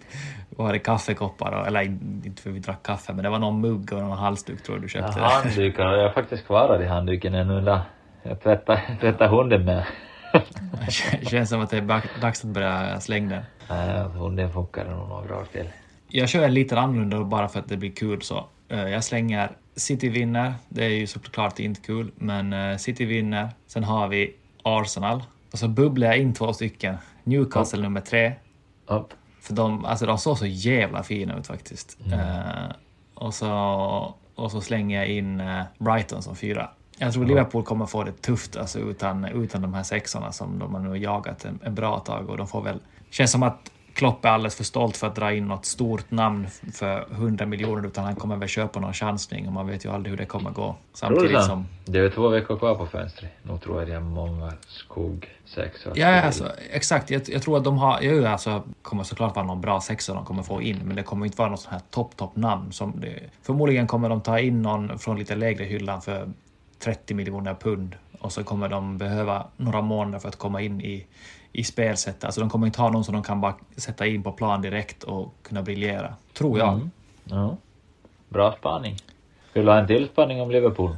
[0.56, 3.98] var det kaffekoppar, eller inte för vi drack kaffe, men det var någon mugg och
[3.98, 5.20] någon halsduk tror jag du köpte.
[5.20, 7.80] Ja, handdukar, jag har faktiskt kvar i handduken ännu.
[8.22, 9.84] Jag tvättar, tvättar hunden med.
[11.20, 13.42] det känns som att det är dags att börja slänga den.
[13.68, 15.68] Nej, hunden funkar nog några år till.
[16.08, 18.46] Jag kör en lite annorlunda bara för att det blir kul så.
[18.68, 23.48] Eh, jag slänger City vinner, det är ju såklart inte kul, men eh, City vinner.
[23.66, 25.22] Sen har vi Arsenal.
[25.52, 26.96] Och så bubblar jag in två stycken.
[27.24, 27.82] Newcastle Upp.
[27.82, 28.32] nummer tre.
[28.86, 29.14] Upp.
[29.42, 31.98] För de, alltså de såg så jävla fina ut faktiskt.
[32.06, 32.18] Mm.
[32.18, 32.72] Uh,
[33.14, 36.70] och, så, och så slänger jag in uh, Brighton som fyra.
[36.98, 40.74] Jag tror Liverpool kommer få det tufft alltså, utan, utan de här sexorna som de
[40.74, 42.78] har nu jagat en, en bra tag och de får väl...
[43.10, 46.46] Känns som att Klopp är alldeles för stolt för att dra in något stort namn
[46.74, 50.10] för 100 miljoner utan han kommer väl köpa någon chansning och man vet ju aldrig
[50.10, 50.76] hur det kommer gå.
[50.92, 51.66] Samtidigt som...
[51.84, 53.30] Det är två veckor kvar på fönstret.
[53.42, 55.92] Nu tror jag det är många skog sexor.
[55.96, 57.10] Ja, alltså, exakt.
[57.10, 57.98] Jag, jag, tror att de har...
[58.02, 61.26] Jo, alltså, kommer såklart vara någon bra sexa de kommer få in, men det kommer
[61.26, 62.72] inte vara något sånt här topp, topp namn.
[62.72, 66.28] Som det, förmodligen kommer de ta in någon från lite lägre hyllan för
[66.78, 71.06] 30 miljoner pund och så kommer de behöva några månader för att komma in i
[71.52, 72.24] i spelsättet.
[72.24, 75.02] Alltså de kommer inte ha någon som de kan bara sätta in på plan direkt
[75.02, 76.14] och kunna briljera.
[76.32, 76.72] Tror jag.
[76.74, 76.90] Mm.
[77.24, 77.56] Ja.
[78.28, 78.96] Bra spaning.
[79.52, 80.96] Vill du ha en till spaning om Liverpool?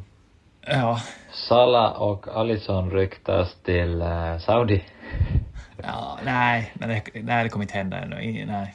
[0.66, 1.00] Ja.
[1.48, 4.84] Salah och Alisson ryktas till uh, Saudi.
[5.86, 8.46] Ja, nej, nej, nej, det kommer inte hända ännu.
[8.46, 8.74] Nej,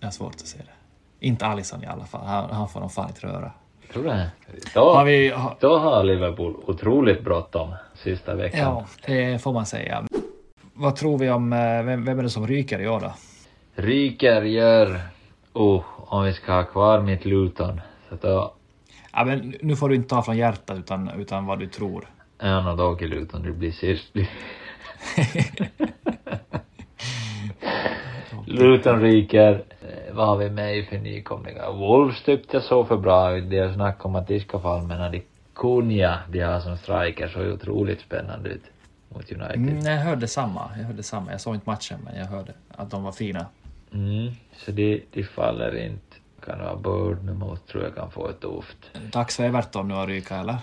[0.00, 1.26] jag har svårt att se det.
[1.26, 2.26] Inte Alisson i alla fall.
[2.26, 3.52] Han, han får nog fan inte röra.
[3.92, 4.30] Tror du det?
[4.74, 5.56] Då, har vi, ha...
[5.60, 8.60] då har Liverpool otroligt bråttom sista veckan.
[8.60, 10.04] Ja, det får man säga
[10.74, 13.12] vad tror vi om, eh, vem, vem är det som ryker i år då?
[13.74, 15.00] Ryker gör,
[15.52, 18.54] oh, om vi ska ha kvar mitt Luton, så då...
[19.12, 22.08] Ja men nu får du inte ta från hjärtat utan, utan vad du tror.
[22.42, 24.14] No, då åker Luton, det blir sist.
[28.46, 29.52] Luton ryker.
[29.52, 31.72] Eh, vad har vi med för nykomlingar?
[31.72, 33.50] Wolves tyckte jag såg för bra ut.
[33.50, 35.22] Det är snack om att de ska falla, men
[35.54, 38.62] Kunja de har som striker så otroligt spännande ut
[39.14, 39.56] mot United.
[39.56, 40.70] Mm, jag hörde samma.
[40.76, 41.30] Jag hörde samma.
[41.30, 43.46] Jag såg inte matchen, men jag hörde att de var fina.
[43.92, 46.16] Mm, så de, de faller inte.
[46.46, 48.90] Kan vara Bournemouth tror jag kan få ett tufft.
[49.12, 50.56] Dags för Everton nu att ryka, eller?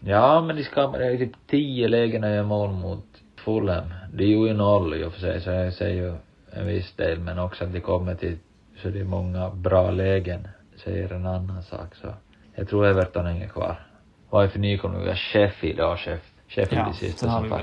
[0.00, 3.84] Ja, men de ska, är typ tio lägen att göra mål mot Fulham.
[4.12, 6.14] De gjorde ju noll i och för sig, så jag säger ju
[6.52, 8.38] en viss del, men också att de kommer till,
[8.82, 10.48] så det är många bra lägen,
[10.84, 12.14] säger en annan sak, så
[12.54, 13.86] jag tror Everton hänger kvar.
[14.30, 15.14] Vad är för nykomlingar?
[15.14, 17.60] Sheffield, ja, Sheffield Sheffield ja, i sista som.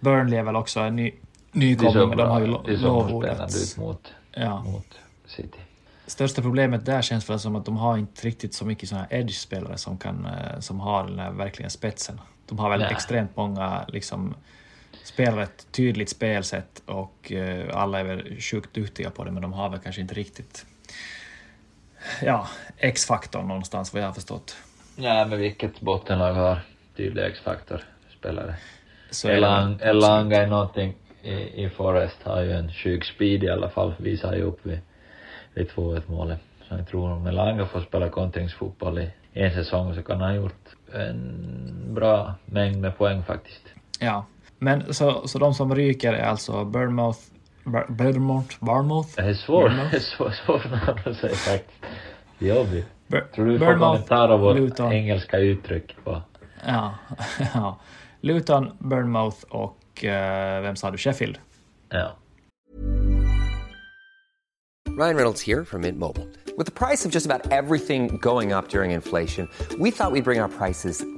[0.00, 1.14] Burnley är väl också en ny,
[1.52, 3.76] nykomling, de har ju lovordats.
[3.76, 4.62] mot, ja.
[4.62, 5.58] mot City.
[6.06, 9.76] Största problemet där känns väl som att de har inte riktigt så mycket sådana edge-spelare
[9.76, 12.20] som, kan, eh, som har den här verkligen spetsen.
[12.46, 12.92] De har väl Nej.
[12.92, 14.34] extremt många liksom,
[15.04, 19.52] spelar ett tydligt spelsätt och uh, alla är väl sjukt duktiga på det, men de
[19.52, 20.66] har väl kanske inte riktigt
[22.22, 22.48] ja,
[22.78, 24.56] X-faktorn någonstans vad jag har förstått.
[24.96, 26.60] Nej, men vilket bottenlag har
[26.96, 27.84] tydlig X-faktor?
[28.18, 28.54] Spelare.
[29.10, 33.68] Så Elang, Elanga är någonting i, i Forest har ju en sjuk speed i alla
[33.68, 34.80] fall, visar ju upp vid,
[35.54, 36.40] vid 2-1 målet.
[36.68, 40.36] Så jag tror om Elanga får spela kontringsfotboll i en säsong så kan han ha
[40.36, 43.62] gjort en bra mängd med poäng faktiskt.
[44.00, 44.26] Ja,
[44.58, 47.18] men så, så de som ryker är alltså Bournemouth,
[47.88, 49.08] Bournemouth, Bournemouth?
[49.16, 50.66] Det är svårt, det är svårt, svårt
[51.06, 51.84] att säga faktiskt.
[52.38, 52.86] Jobbigt.
[53.34, 56.22] Tror du vi får kommentarer av vårt engelska uttryck på
[56.66, 56.94] Ja,
[57.54, 57.78] ja.
[58.20, 60.98] Luton, Burnmouth och eh, vem sa du?
[60.98, 61.38] Sheffield?
[61.88, 62.16] Ja.
[64.98, 66.26] Ryan Reynolds här från Mint Mobile.
[66.56, 70.22] Med priset på nästan allt som går upp under inflationen, trodde vi att vi skulle
[70.22, 71.17] bring våra priser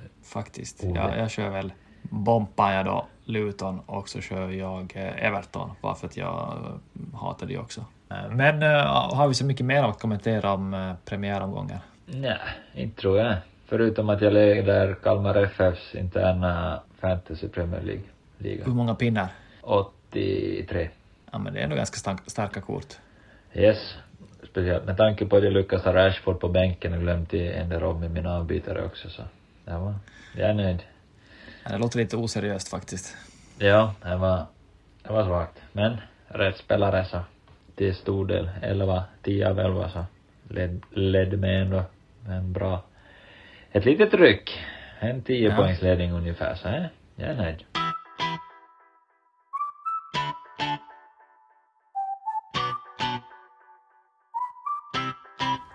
[0.31, 0.83] faktiskt.
[0.83, 5.95] Ja, jag kör väl bompar jag då Luton och så kör jag eh, Everton bara
[5.95, 6.57] för att jag
[7.13, 7.85] hatar det också.
[8.29, 11.77] Men uh, har vi så mycket mer att kommentera om premiäromgången?
[12.05, 12.37] Nej,
[12.75, 13.35] inte tror jag.
[13.65, 18.03] Förutom att jag leder Kalmar FFs interna fantasy Premier League.
[18.37, 18.65] Liga.
[18.65, 19.27] Hur många pinnar?
[19.61, 20.89] 83.
[21.31, 22.97] Ja, men det är ändå ganska stark, starka kort.
[23.53, 23.95] Yes.
[24.43, 27.99] Speciellt med tanke på att jag lyckas ha Rashford på bänken och glömt ändra om
[27.99, 29.23] med mina avbytare också så.
[29.65, 29.93] Det var,
[30.37, 30.83] jag är nöjd.
[31.67, 33.17] Det låter lite oseriöst faktiskt.
[33.57, 34.45] Ja, det var,
[35.03, 35.57] det var svagt.
[35.71, 35.97] Men
[36.27, 37.19] rätt spelare så
[37.75, 40.05] till stor del, 11, 10 av 11 så
[40.53, 41.83] led, ledde med ändå
[42.27, 42.81] en bra,
[43.71, 44.59] ett litet ryck.
[44.99, 45.55] En 10 Ja.
[45.55, 46.83] poängsledning ungefär så eh,
[47.15, 47.63] jag är nöjd.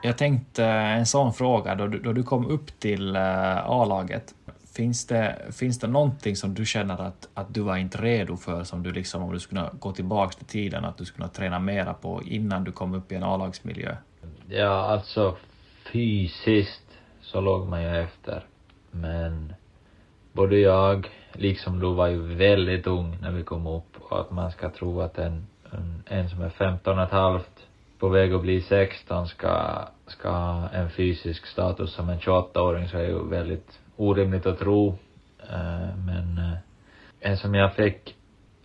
[0.06, 4.34] Jag tänkte en sån fråga, då du, då du kom upp till eh, A-laget,
[4.76, 8.64] finns det, finns det någonting som du känner att, att du var inte redo för,
[8.64, 11.94] som du liksom, om du skulle gå tillbaka till tiden, att du skulle träna mera
[11.94, 13.96] på innan du kom upp i en A-lagsmiljö?
[14.48, 15.36] Ja, alltså
[15.92, 18.44] fysiskt så låg man ju efter.
[18.90, 19.54] Men
[20.32, 24.50] både jag, liksom du, var ju väldigt ung när vi kom upp och att man
[24.50, 27.66] ska tro att en, en, en som är 15 och ett halvt
[27.98, 32.98] på väg att bli 16 ska, ska ha en fysisk status som en 28-åring så
[32.98, 34.98] är ju väldigt orimligt att tro.
[35.50, 36.58] Eh, men eh,
[37.20, 38.16] en som jag fick,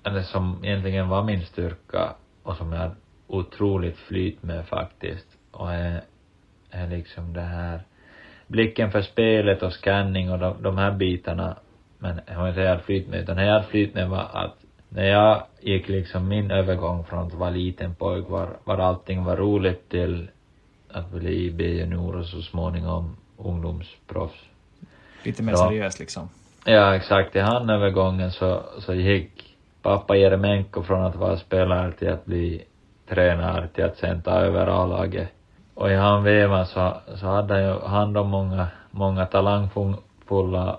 [0.03, 2.95] eller som egentligen var min styrka och som jag hade
[3.27, 6.01] otroligt flyt med faktiskt och är,
[6.71, 7.81] är liksom det här
[8.47, 11.57] blicken för spelet och scanning och de, de här bitarna
[11.97, 14.29] men jag har inte jag hade flyt med utan det jag hade flyt med var
[14.33, 14.60] att
[14.93, 19.37] när jag gick liksom min övergång från att vara liten pojk var, var allting var
[19.37, 20.29] roligt till
[20.91, 24.39] att bli B-junior och så småningom ungdomsproffs.
[25.23, 26.29] Lite mer seriöst liksom.
[26.65, 27.35] Ja, exakt.
[27.35, 32.63] I han övergången så, så gick pappa Jeremenko från att vara spelare till att bli
[33.09, 35.29] tränare till att sen ta över A-laget.
[35.73, 39.97] Och i han vevan så, så hade han ju hand om många, många talangfulla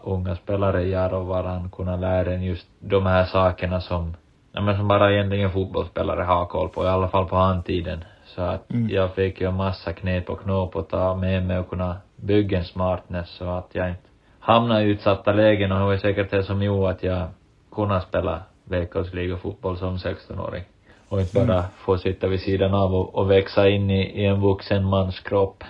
[0.03, 4.17] unga spelare i Jarovar han kunde lära en just de här sakerna som,
[4.53, 8.05] ja men som bara egentligen fotbollsspelare har koll på, i alla fall på han tiden.
[8.25, 8.89] Så att Mm.
[8.89, 12.59] jag fick ju en massa knep och knåp att ta med mig och kunna bygga
[12.59, 14.03] en smartness så att jag inte
[14.41, 17.29] hamnade i utsatta lägen och det var säkert det som gjorde att jag
[17.73, 20.65] kunde spela veckosligafotboll som 16-åring.
[21.09, 24.41] Och inte bara få sitta vid sidan av och, och växa in i, i en
[24.41, 25.65] vuxen mans kropp.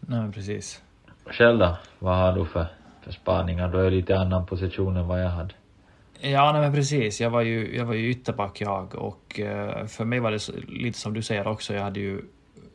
[0.00, 0.82] Nej, precis.
[1.26, 1.76] Själv då?
[1.98, 2.66] Vad har du för,
[3.04, 3.68] för spaningar?
[3.68, 5.54] då är i lite annan position än vad jag hade.
[6.20, 7.20] Ja, nej men precis.
[7.20, 10.52] Jag var ju, jag var ju ytterback jag och eh, för mig var det så,
[10.68, 11.74] lite som du säger också.
[11.74, 12.22] Jag hade ju,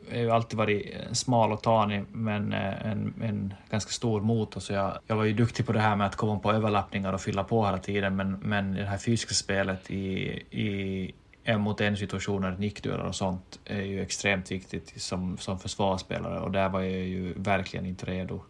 [0.08, 4.20] jag har ju alltid varit eh, smal och tanig men eh, en, en ganska stor
[4.20, 7.12] motor så jag, jag var ju duktig på det här med att komma på överlappningar
[7.12, 10.06] och fylla på hela tiden men, men det här fysiska spelet i,
[10.50, 11.14] i
[11.44, 16.50] en mot en situationer, nickdueller och sånt är ju extremt viktigt som, som försvarsspelare och
[16.50, 18.42] där var jag ju verkligen inte redo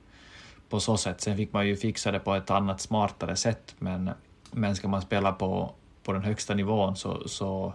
[0.70, 1.20] på så sätt.
[1.20, 4.10] Sen fick man ju fixa det på ett annat smartare sätt men,
[4.50, 7.72] men ska man spela på, på den högsta nivån så, så,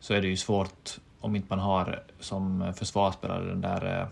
[0.00, 4.06] så är det ju svårt om inte man har som försvarsspelare den där eh,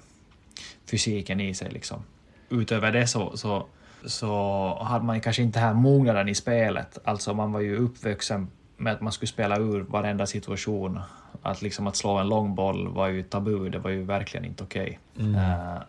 [0.90, 2.02] fysiken i sig liksom.
[2.48, 3.66] Utöver det så, så,
[4.06, 6.98] så hade man kanske inte den här mognaden i spelet.
[7.04, 11.00] Alltså man var ju uppvuxen med att man skulle spela ur varenda situation.
[11.42, 14.64] Att liksom att slå en lång boll var ju tabu, det var ju verkligen inte
[14.64, 14.98] okej.
[15.36, 15.82] Eh,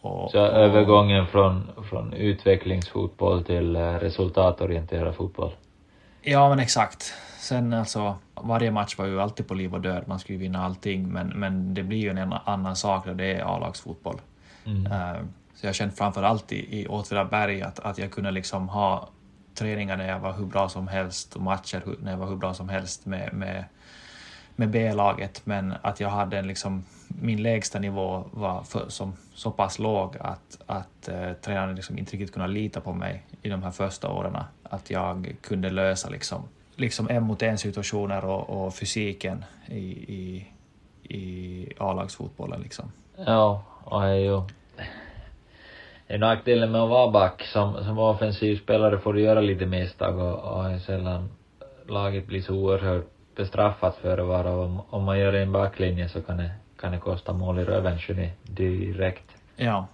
[0.00, 5.52] och- Så och- övergången från, från utvecklingsfotboll till eh, resultatorienterad fotboll.
[6.22, 7.14] Ja, men exakt.
[7.38, 10.64] Sen alltså, varje match var ju alltid på liv och död, man skulle ju vinna
[10.64, 14.20] allting, men, men det blir ju en annan sak när det är A-lagsfotboll.
[14.66, 15.22] Eh,
[15.54, 19.08] så jag kände framför allt i, i Åtvidaberg att, att jag kunde liksom ha
[19.54, 22.54] träningar när jag var hur bra som helst och matcher när jag var hur bra
[22.54, 23.64] som helst med, med,
[24.56, 26.84] med B-laget, men att jag hade en liksom,
[27.20, 32.12] min lägsta nivå var för, som, så pass låg att, att eh, tränaren liksom inte
[32.12, 34.36] riktigt kunde lita på mig i de här första åren.
[34.62, 36.42] Att jag kunde lösa liksom,
[36.76, 39.78] liksom en mot en situationer och, och fysiken i,
[40.14, 40.46] i,
[41.02, 42.60] i A-lagsfotbollen.
[42.60, 42.92] Liksom.
[43.26, 44.42] Ja, och det är ju...
[46.06, 47.42] Det är nackdelen med att vara back.
[47.42, 51.28] Som, som offensiv spelare får du göra lite misstag och, och är sällan
[51.88, 54.56] laget blir så oerhört bestraffat för det vara.
[54.56, 57.98] Om, om man gör en backlinje så kan det, kan det kosta mål i röven
[58.42, 59.24] direkt.
[59.56, 59.86] Ja.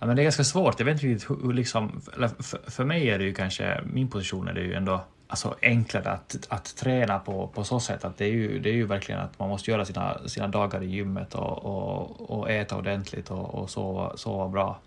[0.00, 0.78] ja, men det är ganska svårt.
[0.78, 3.80] Jag vet inte riktigt hur, hur liksom, eller för, för mig är det ju kanske,
[3.84, 8.04] min position är det ju ändå alltså enklare att, att träna på, på så sätt
[8.04, 10.82] att det är, ju, det är ju verkligen att man måste göra sina, sina dagar
[10.82, 14.78] i gymmet och, och, och äta ordentligt och, och sova, sova bra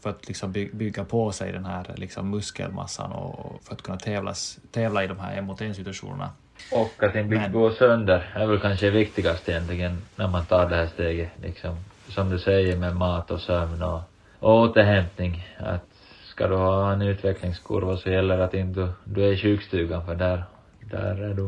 [0.00, 3.98] för att liksom by, bygga på sig den här liksom muskelmassan och för att kunna
[3.98, 6.30] tävlas, tävla i de här en mot en situationerna.
[6.72, 10.76] Och att inte Men- gå sönder är väl kanske viktigast egentligen när man tar det
[10.76, 11.30] här steget.
[11.42, 11.76] Liksom,
[12.08, 14.00] som du säger med mat och sömn och,
[14.38, 15.48] och återhämtning.
[15.58, 15.84] Att
[16.24, 20.06] ska du ha en utvecklingskurva så gäller det att inte du, du är i sjukstugan
[20.06, 20.44] för där,
[20.80, 21.46] där är du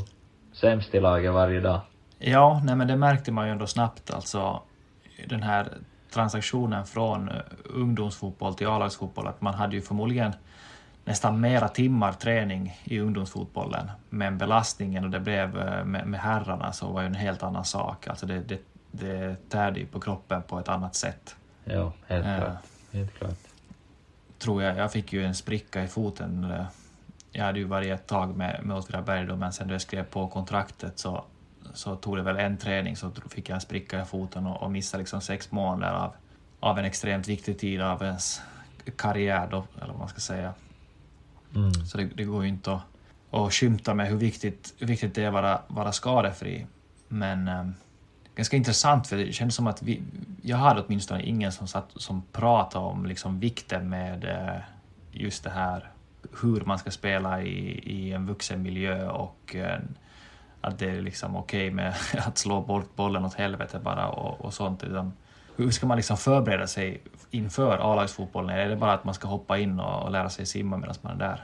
[0.53, 1.81] sämst i laget varje dag.
[2.19, 4.63] Ja, nej men det märkte man ju ändå snabbt alltså
[5.29, 5.67] den här
[6.15, 7.31] transaktionen från
[7.65, 10.33] ungdomsfotboll till A-lagsfotboll, att man hade ju förmodligen
[11.05, 16.73] nästan mera timmar träning i ungdomsfotbollen, men belastningen och det blev eh, med, med herrarna
[16.73, 18.07] så var ju en helt annan sak.
[18.09, 21.37] Alltså det, det, det tärde ju på kroppen på ett annat sätt.
[21.65, 22.37] Ja, helt Ja.
[22.39, 22.57] klart.
[22.93, 23.39] Helt klart.
[24.39, 24.77] Tror jag.
[24.77, 26.45] Jag fick ju en spricka i foten.
[26.51, 26.65] eh,
[27.33, 30.05] Jag hade ju varit ett tag med, med Åtvidaberg då, men sen då jag skrev
[30.05, 31.25] på kontraktet så,
[31.75, 34.71] så tog det väl en träning så fick jag en spricka i foten och, och
[34.71, 36.13] missade liksom sex månader av,
[36.61, 38.43] av en extremt viktig tid av ens
[38.97, 40.55] karriär då, eller vad man ska säga.
[41.55, 41.75] Mm.
[41.75, 42.83] Så det, det går ju inte att,
[43.31, 46.67] att skymta med hur viktigt, hur viktigt det är att vara, vara skadefri.
[47.09, 47.67] Men eh,
[48.35, 50.03] ganska intressant, för det kändes som att vi,
[50.43, 54.61] jag hade åtminstone ingen som, satt, som pratade om liksom vikten med eh,
[55.13, 55.91] just det här
[56.43, 59.79] hur man ska spela i, i en vuxen miljö och eh,
[60.61, 64.55] att det är liksom okej med att slå bort bollen åt helvete bara och, och
[64.55, 64.85] sånt.
[64.85, 65.13] Utan
[65.57, 68.59] hur ska man liksom förbereda sig inför A-lagsfotbollen?
[68.59, 71.19] Är det bara att man ska hoppa in och, lära sig simma medan man är
[71.19, 71.41] där?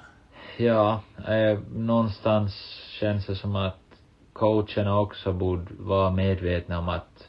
[0.56, 2.54] Ja, eh, någonstans
[3.00, 3.76] känns det som att
[4.32, 7.28] coacherna också borde vara medvetna om att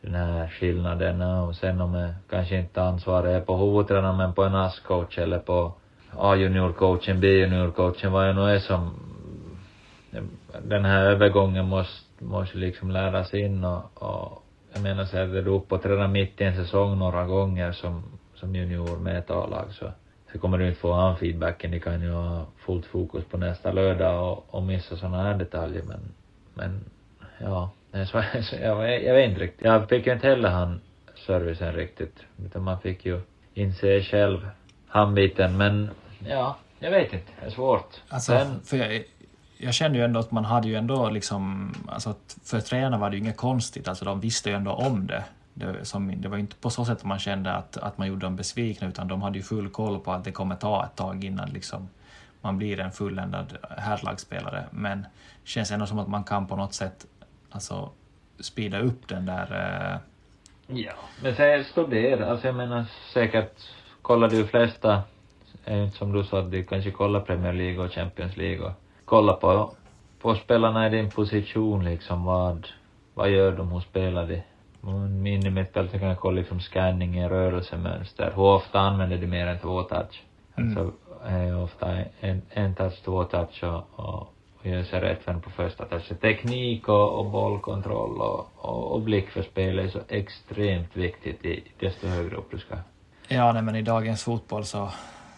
[0.00, 4.44] den här skillnaden och sen om jag kanske inte ansvarig är på huvudtränaren men på
[4.44, 5.72] en ASS-coach eller på
[6.16, 8.90] A-juniorcoachen, B-juniorcoachen, vad det nu är som
[10.62, 15.50] den här övergången måste, måste liksom läras in och, och jag menar så är du
[15.50, 18.02] uppåt redan mitt i en säsong några gånger som,
[18.34, 19.92] som junior med ett A-lag så,
[20.32, 21.70] så kommer du inte få han feedbacken.
[21.70, 25.82] Ni kan ju ha fullt fokus på nästa lördag och, och missa sådana här detaljer
[25.82, 26.00] men,
[26.54, 26.84] men
[27.38, 27.70] ja,
[28.62, 29.64] jag, jag vet inte riktigt.
[29.64, 30.80] Jag fick ju inte heller han
[31.26, 33.20] servicen riktigt utan man fick ju
[33.54, 34.48] inse själv
[34.86, 35.90] handbiten men
[36.28, 37.32] ja, jag vet inte.
[37.40, 38.02] Det är svårt.
[38.08, 39.04] Alltså, Sen, för jag,
[39.62, 43.10] jag kände ju ändå att man hade ju ändå liksom, alltså att för tränarna var
[43.10, 45.24] det ju inget konstigt, alltså de visste ju ändå om det.
[45.54, 48.08] Det, som, det var ju inte på så sätt att man kände att, att man
[48.08, 50.96] gjorde dem besvikna, utan de hade ju full koll på att det kommer ta ett
[50.96, 51.88] tag innan liksom
[52.40, 54.64] man blir en fulländad herrlagsspelare.
[54.70, 55.02] Men
[55.42, 57.06] det känns ändå som att man kan på något sätt
[57.50, 57.90] alltså
[58.40, 60.00] speeda upp den där eh,
[60.66, 60.92] Ja,
[61.22, 62.84] men sen studera, alltså jag menar
[63.14, 63.52] säkert
[64.02, 65.02] kollar du flesta,
[65.64, 68.72] är inte som du sa att du kanske kollar Premier League och Champions League och
[69.10, 69.70] kolla på,
[70.22, 72.68] på spelarna i din position liksom, vad,
[73.14, 74.42] vad gör de, hur spelar de?
[74.82, 80.22] En minimittfältare kan kolla liksom scanning, rörelsemönster, hur ofta använder de mer än två touch?
[80.54, 80.92] Alltså,
[81.24, 81.86] är ju ofta
[82.20, 86.16] en, en touch, två touch och, och, och gör sig rätt för på första touchen.
[86.16, 91.62] Teknik och, och bollkontroll och, och, och blick för spel är så extremt viktigt i
[91.80, 92.76] desto högre upp du ska.
[93.28, 94.88] Ja, nej, men i dagens fotboll så,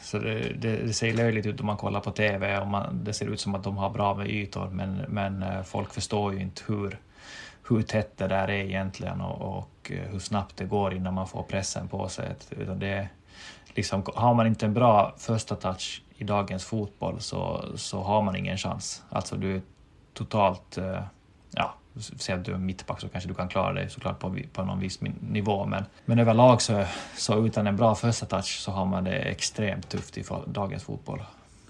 [0.03, 3.13] så det, det, det ser löjligt ut om man kollar på TV och man, det
[3.13, 6.41] ser ut som att de har bra med ytor, men, men eh, folk förstår ju
[6.41, 6.99] inte hur,
[7.69, 11.29] hur tätt det där är egentligen och, och eh, hur snabbt det går innan man
[11.29, 12.35] får pressen på sig.
[12.51, 13.09] Utan det,
[13.75, 18.37] liksom, har man inte en bra första touch i dagens fotboll så, så har man
[18.37, 19.03] ingen chans.
[19.09, 19.63] Alltså du är
[20.13, 21.03] totalt, eh,
[21.57, 21.75] ja,
[22.19, 24.81] säg att du är mittback så kanske du kan klara dig såklart på, på någon
[24.81, 26.85] viss nivå, men, men överlag så,
[27.17, 31.23] så utan en bra första touch så har man det extremt tufft i dagens fotboll.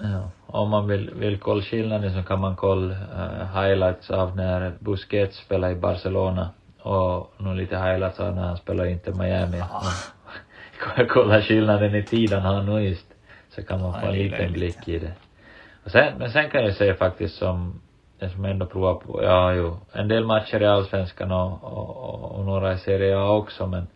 [0.02, 0.30] Ja.
[0.46, 5.36] Om man vill, vill kolla skillnaden så kan man kolla eh, highlights av när Busquets
[5.36, 6.50] spelade i Barcelona
[6.82, 9.62] och nog lite highlights av när han spelade i Inter Miami.
[9.62, 13.06] Och kolla skillnaden i tid han har nu just,
[13.54, 15.12] så kan man få Ja, en liten blick i det.
[15.84, 17.80] Och sen, men sen kan jag säga faktiskt som,
[18.22, 22.44] det som ändå provar på, ja jo, en del matcher i Allsvenskan och, och, och,
[22.44, 23.86] några i Serie A också men,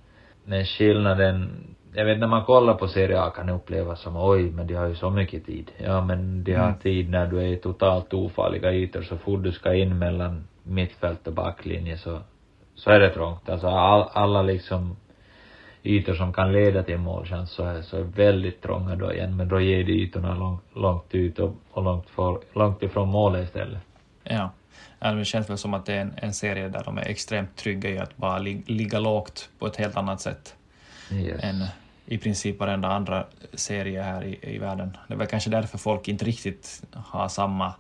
[0.45, 1.51] men skillnaden,
[1.95, 4.75] jag vet när man kollar på Serie A kan det upplevas som oj, men de
[4.75, 5.71] har ju så mycket tid.
[5.79, 9.75] Ja men de har tid när du är totalt ofarliga ytor så fort du ska
[9.75, 12.19] in mellan mittfält och backlinje så,
[12.75, 13.49] så är det trångt.
[13.49, 14.97] Alltså all, alla liksom
[15.83, 19.49] ytor som kan leda till målchans så är, så är väldigt trånga då igen, men
[19.49, 23.86] då ger de ytorna långt, långt ut och, och långt, för, långt ifrån målet istället.
[24.31, 24.51] Ja.
[24.99, 27.57] Ja, det känns väl som att det är en, en serie där de är extremt
[27.57, 30.55] trygga i att bara lig, ligga lågt på ett helt annat sätt
[31.13, 31.45] Yes.
[31.45, 31.65] än
[32.07, 33.25] i princip varenda andra
[33.55, 34.97] serie här i, i världen.
[35.09, 37.75] Det är väl kanske därför folk inte riktigt har samma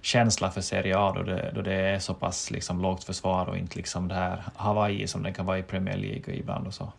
[0.00, 3.56] känsla för Serie A då det, då det är så pass liksom lågt försvar och
[3.56, 6.92] inte liksom det här Hawaii som det kan vara i Premier League ibland och så.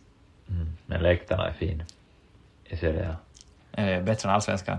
[0.48, 0.68] Mm.
[0.86, 1.82] Men läktarna är fin.
[2.64, 3.16] I Serie A.
[3.80, 4.78] Eh, bättre än allsvenskan.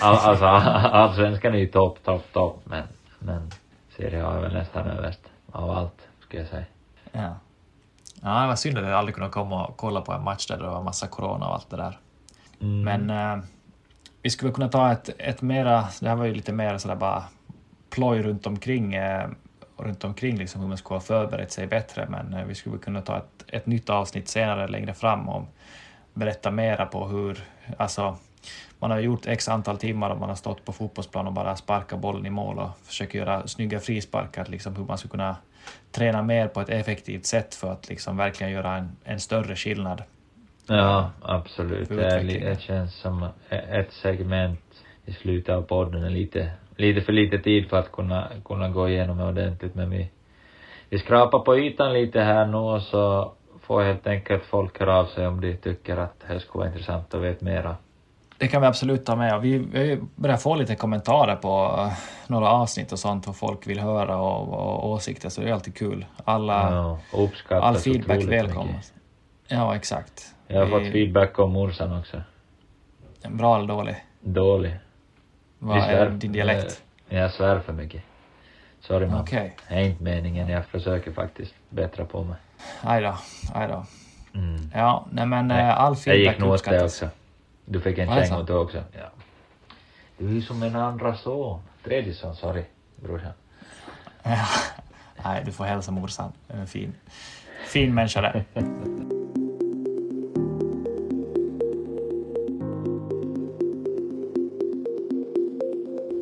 [0.00, 2.82] All, alltså allsvenskan är ju topp, topp, topp, men,
[3.24, 3.50] men
[3.96, 5.20] Serie A är väl nästan överst
[5.52, 6.64] av allt, skulle jag säga.
[7.12, 7.34] Ja.
[8.22, 10.58] Ja, det var synd att jag aldrig kunde komma och kolla på en match där
[10.58, 11.98] det var massa corona och allt det där.
[12.60, 12.82] Mm.
[12.82, 13.44] Men eh,
[14.22, 17.24] vi skulle kunna ta ett, ett mera, det här var ju lite mer sådär bara
[17.90, 19.28] ploj runt omkring, eh,
[19.76, 23.00] runt omkring liksom hur man skulle ha förberett sig bättre, men eh, vi skulle kunna
[23.00, 25.44] ta ett, ett nytt avsnitt senare längre fram och
[26.14, 27.44] berätta mera på hur,
[27.76, 28.16] alltså
[28.82, 32.00] man har gjort x antal timmar och man har stått på fotbollsplan och bara sparkat
[32.00, 35.36] bollen i mål och försöker göra snygga frisparkar, liksom hur man skulle kunna
[35.90, 40.02] träna mer på ett effektivt sätt för att liksom verkligen göra en, en större skillnad.
[40.66, 41.88] Ja, absolut.
[41.88, 44.60] Det, känns som ett segment
[45.04, 48.88] i slutet av podden är lite, lite för lite tid för att kunna, kunna gå
[48.88, 50.10] igenom det ordentligt, men vi,
[50.88, 55.06] vi skrapar på ytan lite här nu och så får helt enkelt folk höra av
[55.06, 57.76] sig om de tycker att det skulle vara intressant att veta mera.
[58.42, 59.40] Det kan vi absolut ta med.
[59.40, 61.88] Vi, vi börjar få lite kommentarer på
[62.26, 65.76] några avsnitt och sånt, vad folk vill höra och, och åsikter, så det är alltid
[65.76, 66.06] kul.
[66.24, 68.74] Alla, Ja, uppskattas all feedback välkommen.
[69.48, 70.34] Ja, exakt.
[70.46, 72.22] Jag har Vi- fått feedback om morsan också.
[73.28, 73.96] Bra eller dålig?
[74.20, 74.76] Dålig.
[75.58, 76.82] Vad är svär- din dialekt?
[77.08, 78.02] eh, Jag svär för mycket.
[78.80, 79.20] Sorry man.
[79.20, 79.56] Okej.
[79.68, 82.36] Det är inte meningen, jag försöker faktiskt bättra på mig.
[82.80, 83.14] Aj då,
[83.54, 83.84] aj då.
[84.38, 84.70] Mm.
[84.74, 87.02] Ja, nej men Nej, eh, all Jag feedback gick nog åt det uppskattas.
[87.02, 87.16] också.
[87.64, 88.84] Du fick en Var det känga åt också.
[88.92, 89.10] Ja.
[90.18, 91.60] Du är ju som en andra son.
[91.84, 92.64] Tredje son, sorry,
[92.96, 93.32] brorsan.
[94.22, 94.46] Ja.
[95.24, 96.32] Nej, du får hälsa morsan.
[96.48, 96.94] En fin,
[97.66, 98.44] fin människa där.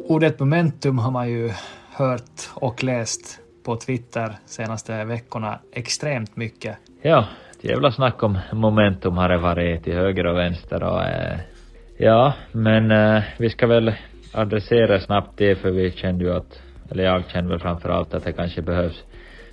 [0.09, 1.53] Ordet momentum har man ju
[1.93, 6.77] hört och läst på Twitter senaste veckorna extremt mycket.
[7.03, 7.27] Ja,
[7.61, 11.39] ett jävla snack om momentum har det varit till höger och vänster och eh,
[11.97, 13.93] ja, men eh, vi ska väl
[14.33, 18.25] adressera snabbt det för vi kände ju att, eller jag kände väl framför allt att
[18.25, 19.05] det kanske behövs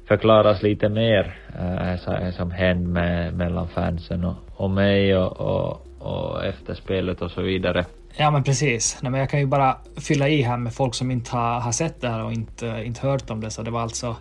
[0.07, 6.45] förklaras lite mer eh, som hände med, mellan fansen och, och mig och, och, och
[6.45, 7.85] efterspelet och så vidare.
[8.17, 8.99] Ja, men precis.
[9.01, 9.77] Nej, men jag kan ju bara
[10.07, 13.07] fylla i här med folk som inte har, har sett det här och inte, inte
[13.07, 13.49] hört om det.
[13.49, 14.15] Så det var alltså...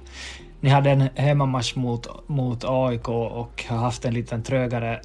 [0.67, 5.01] Ni hade en hemmamatch mot, mot AIK och har haft en liten trögare,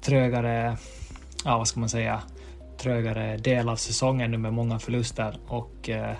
[0.00, 0.76] trögare,
[1.44, 2.20] ja vad ska man säga,
[2.78, 5.36] trögare del av säsongen nu med många förluster.
[5.48, 6.16] Och eh,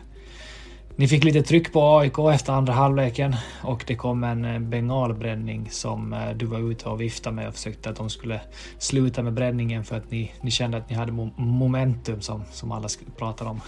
[0.96, 5.70] ni fick lite tryck på AIK efter andra halvleken och det kom en eh, bengalbränning
[5.70, 8.40] som eh, du var ute och viftade med och försökte att de skulle
[8.78, 12.88] sluta med bränningen för att ni, ni kände att ni hade momentum som, som alla
[13.18, 13.60] pratar om.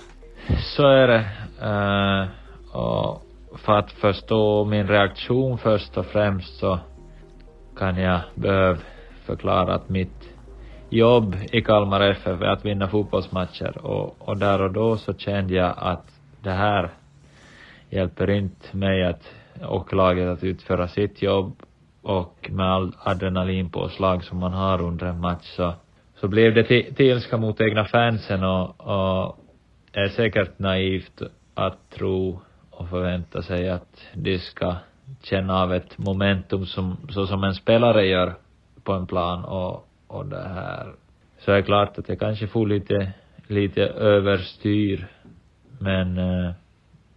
[0.77, 1.27] Så är det.
[1.63, 2.29] Uh,
[2.77, 3.24] och
[3.57, 6.79] för att förstå min reaktion först och främst så
[7.77, 8.79] kan jag behöva
[9.27, 10.35] förklara att mitt
[10.91, 13.87] jobb i Kalmar FF är att vinna fotbollsmatcher.
[13.87, 16.07] Och, och där och då så kände jag att
[16.43, 16.91] det här
[17.91, 21.63] hjälper inte mig att, och laget att utföra sitt jobb.
[22.03, 25.73] Och med all adrenalinpåslag som man har under en match så,
[26.17, 28.45] så blev det till, till ilska mot egna fansen.
[28.45, 29.39] Och, och
[29.93, 31.23] är säkert naivt
[31.55, 32.41] att tro
[32.77, 34.77] och förvänta sig att de ska
[35.23, 38.35] känna av ett momentum som, så som en spelare gör
[38.83, 40.93] på en plan och, och det här.
[41.39, 43.13] Så är det klart att jag kanske får lite,
[43.47, 45.07] lite överstyr.
[45.79, 46.53] Men, eh,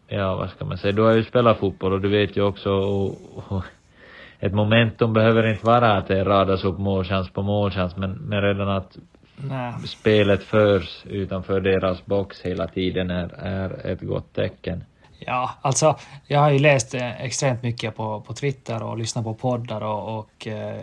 [0.08, 2.70] ja vad ska man säga, du har ju spelat fotboll och du vet ju också
[2.70, 3.16] och,
[3.47, 3.64] och,
[4.39, 8.70] ett momentum behöver inte vara att det radas upp målchans på målchans men, men redan
[8.70, 8.97] att
[9.36, 9.74] Nej.
[9.86, 14.84] spelet förs utanför deras box hela tiden är, är ett gott tecken.
[15.20, 15.97] Ja, alltså
[16.28, 20.20] jag har ju läst eh, extremt mycket på, på Twitter och lyssnat på poddar och,
[20.20, 20.82] och eh,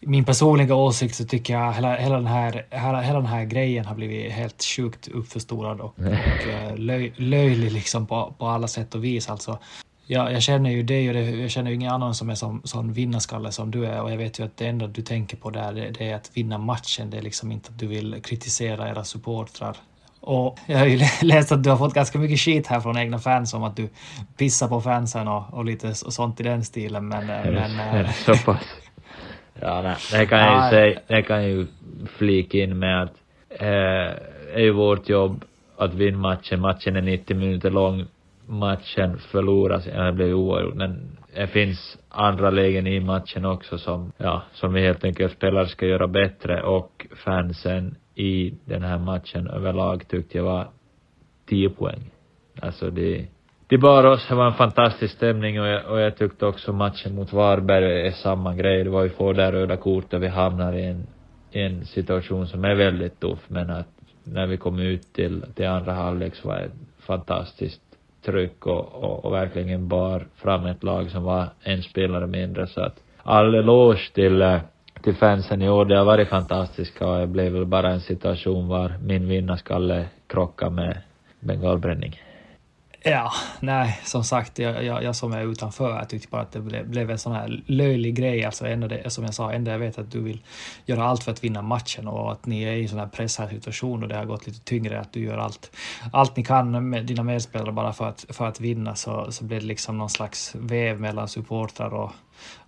[0.00, 3.84] min personliga åsikt så tycker jag hela, hela, den här, hela, hela den här grejen
[3.84, 8.94] har blivit helt sjukt uppförstorad och, och eh, löj, löjlig liksom på, på alla sätt
[8.94, 9.30] och vis.
[9.30, 9.58] Alltså,
[10.06, 12.60] jag, jag känner ju dig och det, jag känner ju ingen annan som är som,
[12.64, 15.50] sån vinnarskalle som du är och jag vet ju att det enda du tänker på
[15.50, 17.10] där det, det är att vinna matchen.
[17.10, 19.76] Det är liksom inte att du vill kritisera era supportrar.
[20.22, 23.18] Och jag har ju läst att du har fått ganska mycket skit här från egna
[23.18, 23.88] fans om att du
[24.36, 27.08] pissar på fansen och, och lite sånt i den stilen.
[27.08, 28.64] Men, eh, men eh, så pass.
[29.60, 31.66] Ja, nej, det kan jag ju säga, det kan jag ju
[32.16, 33.12] flika in med att
[33.48, 33.66] eh,
[34.54, 35.44] är ju vårt jobb
[35.76, 36.60] att vinna matchen.
[36.60, 38.06] Matchen är 90 minuter lång.
[38.46, 44.12] Matchen förloras, ja, det blev oavgjort, men det finns andra lägen i matchen också som,
[44.16, 49.46] ja, som vi helt enkelt spelare ska göra bättre och fansen i den här matchen
[49.46, 50.68] överlag tyckte jag var
[51.48, 52.10] 10 poäng.
[52.60, 53.26] Alltså det,
[53.66, 57.14] det bar oss, det var en fantastisk stämning och jag, och jag tyckte också matchen
[57.14, 58.84] mot Varberg är samma grej.
[58.84, 61.06] Det var ju få där röda kort och vi hamnar i en,
[61.50, 63.88] en situation som är väldigt tuff men att
[64.24, 67.82] när vi kom ut till, till andra halvlek så var det ett fantastiskt
[68.24, 72.80] tryck och, och, och verkligen bar fram ett lag som var en spelare mindre så
[72.80, 74.60] att all eloge till, eh,
[75.02, 75.84] till fansen i år.
[75.84, 80.70] Det har varit fantastiska och det blev väl bara en situation var min vinnarskalle krockade
[80.70, 80.98] med
[81.40, 82.20] bengalbränning.
[83.04, 86.60] Ja, nej, som sagt, jag, jag, jag som är utanför, jag tyckte bara att det
[86.60, 88.44] blev, blev en sån här löjlig grej.
[88.44, 90.42] Alltså, ändå det, som jag sa, ändå jag vet att du vill
[90.86, 93.48] göra allt för att vinna matchen och att ni är i en sån här pressad
[93.48, 95.76] situation och det har gått lite tyngre, att du gör allt,
[96.12, 99.60] allt ni kan med dina medspelare bara för att, för att vinna, så, så blir
[99.60, 102.12] det liksom någon slags väv mellan supportrar och,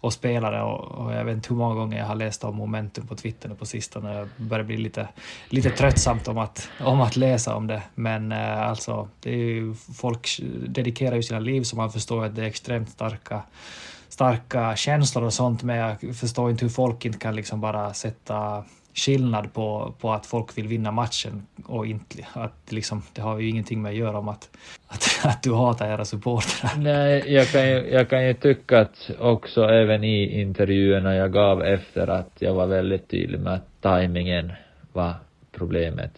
[0.01, 3.07] och spelare och, och, jag vet inte hur många gånger jag har läst om momentum
[3.07, 4.15] på Twitter nu på sistone.
[4.15, 5.09] Jag börjar bli lite,
[5.49, 7.83] lite tröttsamt om att, om att läsa om det.
[7.95, 12.37] Men eh, alltså, det är ju, folk dedikerar ju sina liv så man förstår att
[12.37, 13.43] det är extremt starka
[14.09, 18.65] starka känslor och sånt, men jag förstår inte hur folk inte kan liksom bara sätta
[18.95, 23.49] skillnad på, på att folk vill vinna matchen och inte att liksom, det har ju
[23.49, 24.51] ingenting med att göra om att,
[24.89, 26.71] att, att du hatar era supportrar.
[26.79, 31.63] Nej, jag kan, ju, jag kan ju tycka att också även i intervjuerna jag gav
[31.63, 34.53] efter att jag var väldigt tydlig med att tajmingen
[34.93, 35.15] var
[35.53, 36.13] problemet.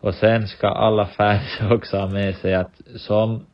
[0.00, 3.46] Och sen ska alla fans också ha med sig att som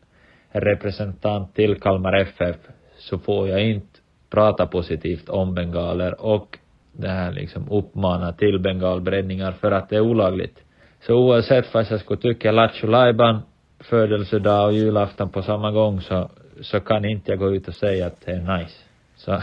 [0.48, 2.56] representant till Kalmar FF
[2.98, 3.98] så får jag inte
[4.30, 6.58] prata positivt om bengaler och
[6.96, 10.58] det här liksom uppmana till bengalbränningar för att det är olagligt.
[11.06, 13.42] Så oavsett vad jag skulle tycka Lattjo Lajban,
[13.80, 16.30] födelsedag och julafton på samma gång så,
[16.60, 18.74] så kan inte jag gå ut och säga att det är nice.
[19.16, 19.32] Så,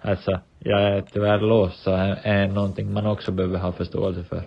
[0.00, 4.42] alltså, jag är tyvärr låst så är, är någonting man också behöver ha förståelse för.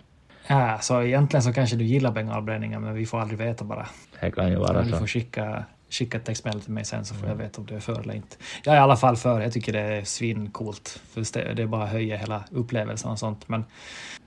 [0.50, 3.88] Ja, så egentligen så kanske du gillar bengalbränningar men vi får aldrig veta bara.
[4.22, 4.98] Det kan ju vara Du så.
[4.98, 7.80] får skicka, skicka ett textmail till mig sen så får jag veta om du är
[7.80, 8.38] för eller inte.
[8.64, 11.02] Jag är i alla fall för, jag tycker det är svincoolt.
[11.14, 13.50] För det, bara höjer hela upplevelsen och sånt.
[13.50, 13.66] Men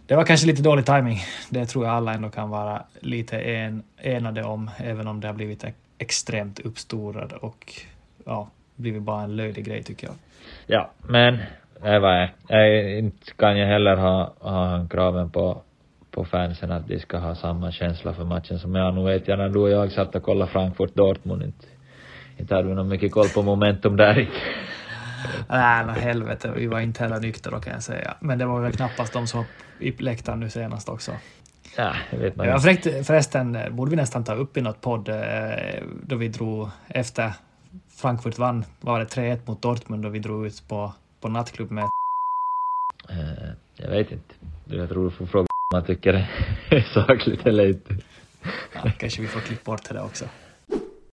[0.06, 1.18] det var kanske lite dålig timing.
[1.50, 5.34] Det tror jag alla ändå kan vara lite en, enade om, även om det har
[5.34, 7.72] blivit ex- extremt uppstorad och
[8.24, 10.16] ja, blivit bara en löjlig grej tycker jag.
[10.66, 11.38] Ja, men
[11.82, 12.30] det var jag.
[12.48, 12.98] jag.
[12.98, 15.62] Inte kan jag heller ha, ha kraven på,
[16.10, 18.94] på fansen att de ska ha samma känsla för matchen som jag.
[18.94, 21.66] Nu vet jag när du och jag satt och kollade Frankfurt-Dortmund inte,
[22.36, 24.14] inte hade vi någon mycket koll på momentum där.
[25.48, 28.14] Nej, men helvete, vi var inte heller nyktra kan jag säga.
[28.20, 29.44] Men det var väl knappast de som
[29.80, 31.12] i läktaren nu senast också.
[31.76, 32.60] Ja, vet man Ja, ju.
[32.60, 35.16] förresten, förresten borde vi nästan ta upp i något podd eh,
[36.06, 37.32] då vi drog efter
[38.02, 41.84] Frankfurt vann, var det 3-1 mot Dortmund och vi drog ut på, på nattklubb med
[43.10, 44.34] Eh, jag vet inte.
[44.64, 47.94] Jag tror du får fråga man tycker det är sakligt eller inte.
[48.74, 50.24] ja, kanske vi får klippa bort det också.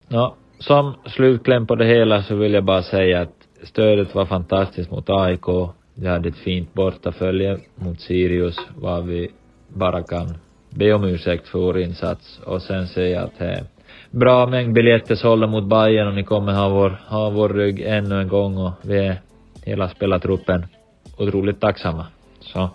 [0.08, 4.90] Ja, som slutkläm på det hela så vill jag bara säga att stödet var fantastiskt
[4.90, 5.46] mot AIK.
[5.94, 9.30] Vi hade ett fint bortafölje mot Sirius, var vi
[9.68, 10.34] bara kan
[10.70, 12.40] be om ursäkt för vår insats.
[12.46, 13.64] Och sen säger jag att det är
[14.10, 18.20] bra mängd biljetter sålda mot Bayern och ni kommer ha vår, ha vår rygg ännu
[18.20, 19.20] en gång och vi är
[19.64, 20.66] hela spelartruppen
[21.18, 22.06] otroligt tacksamma.
[22.40, 22.70] Så,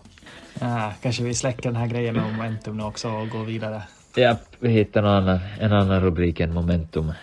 [0.59, 3.81] Ja, kanske vi släcker den här grejen med momentum nu också och går vidare.
[4.15, 7.13] ja, vi hittar någon annan, en annan rubrik än momentum.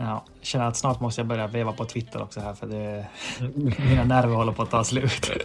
[0.00, 3.06] Ja, känner att snart måste jag börja veva på Twitter också här för det,
[3.88, 5.30] mina nerver håller på att ta slut.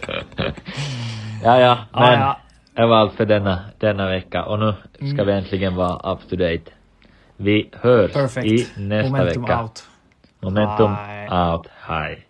[1.42, 2.36] Ja, ja, Ja, men ja.
[2.74, 5.26] det var allt för denna, denna vecka och nu ska Mm.
[5.26, 6.70] vi äntligen vara up to date.
[7.36, 8.46] Vi hörs Perfect.
[8.46, 9.62] i nästa Momentum vecka.
[9.62, 9.84] out.
[10.40, 11.38] Momentum Bye.
[11.38, 11.66] out.
[11.80, 12.26] Hej.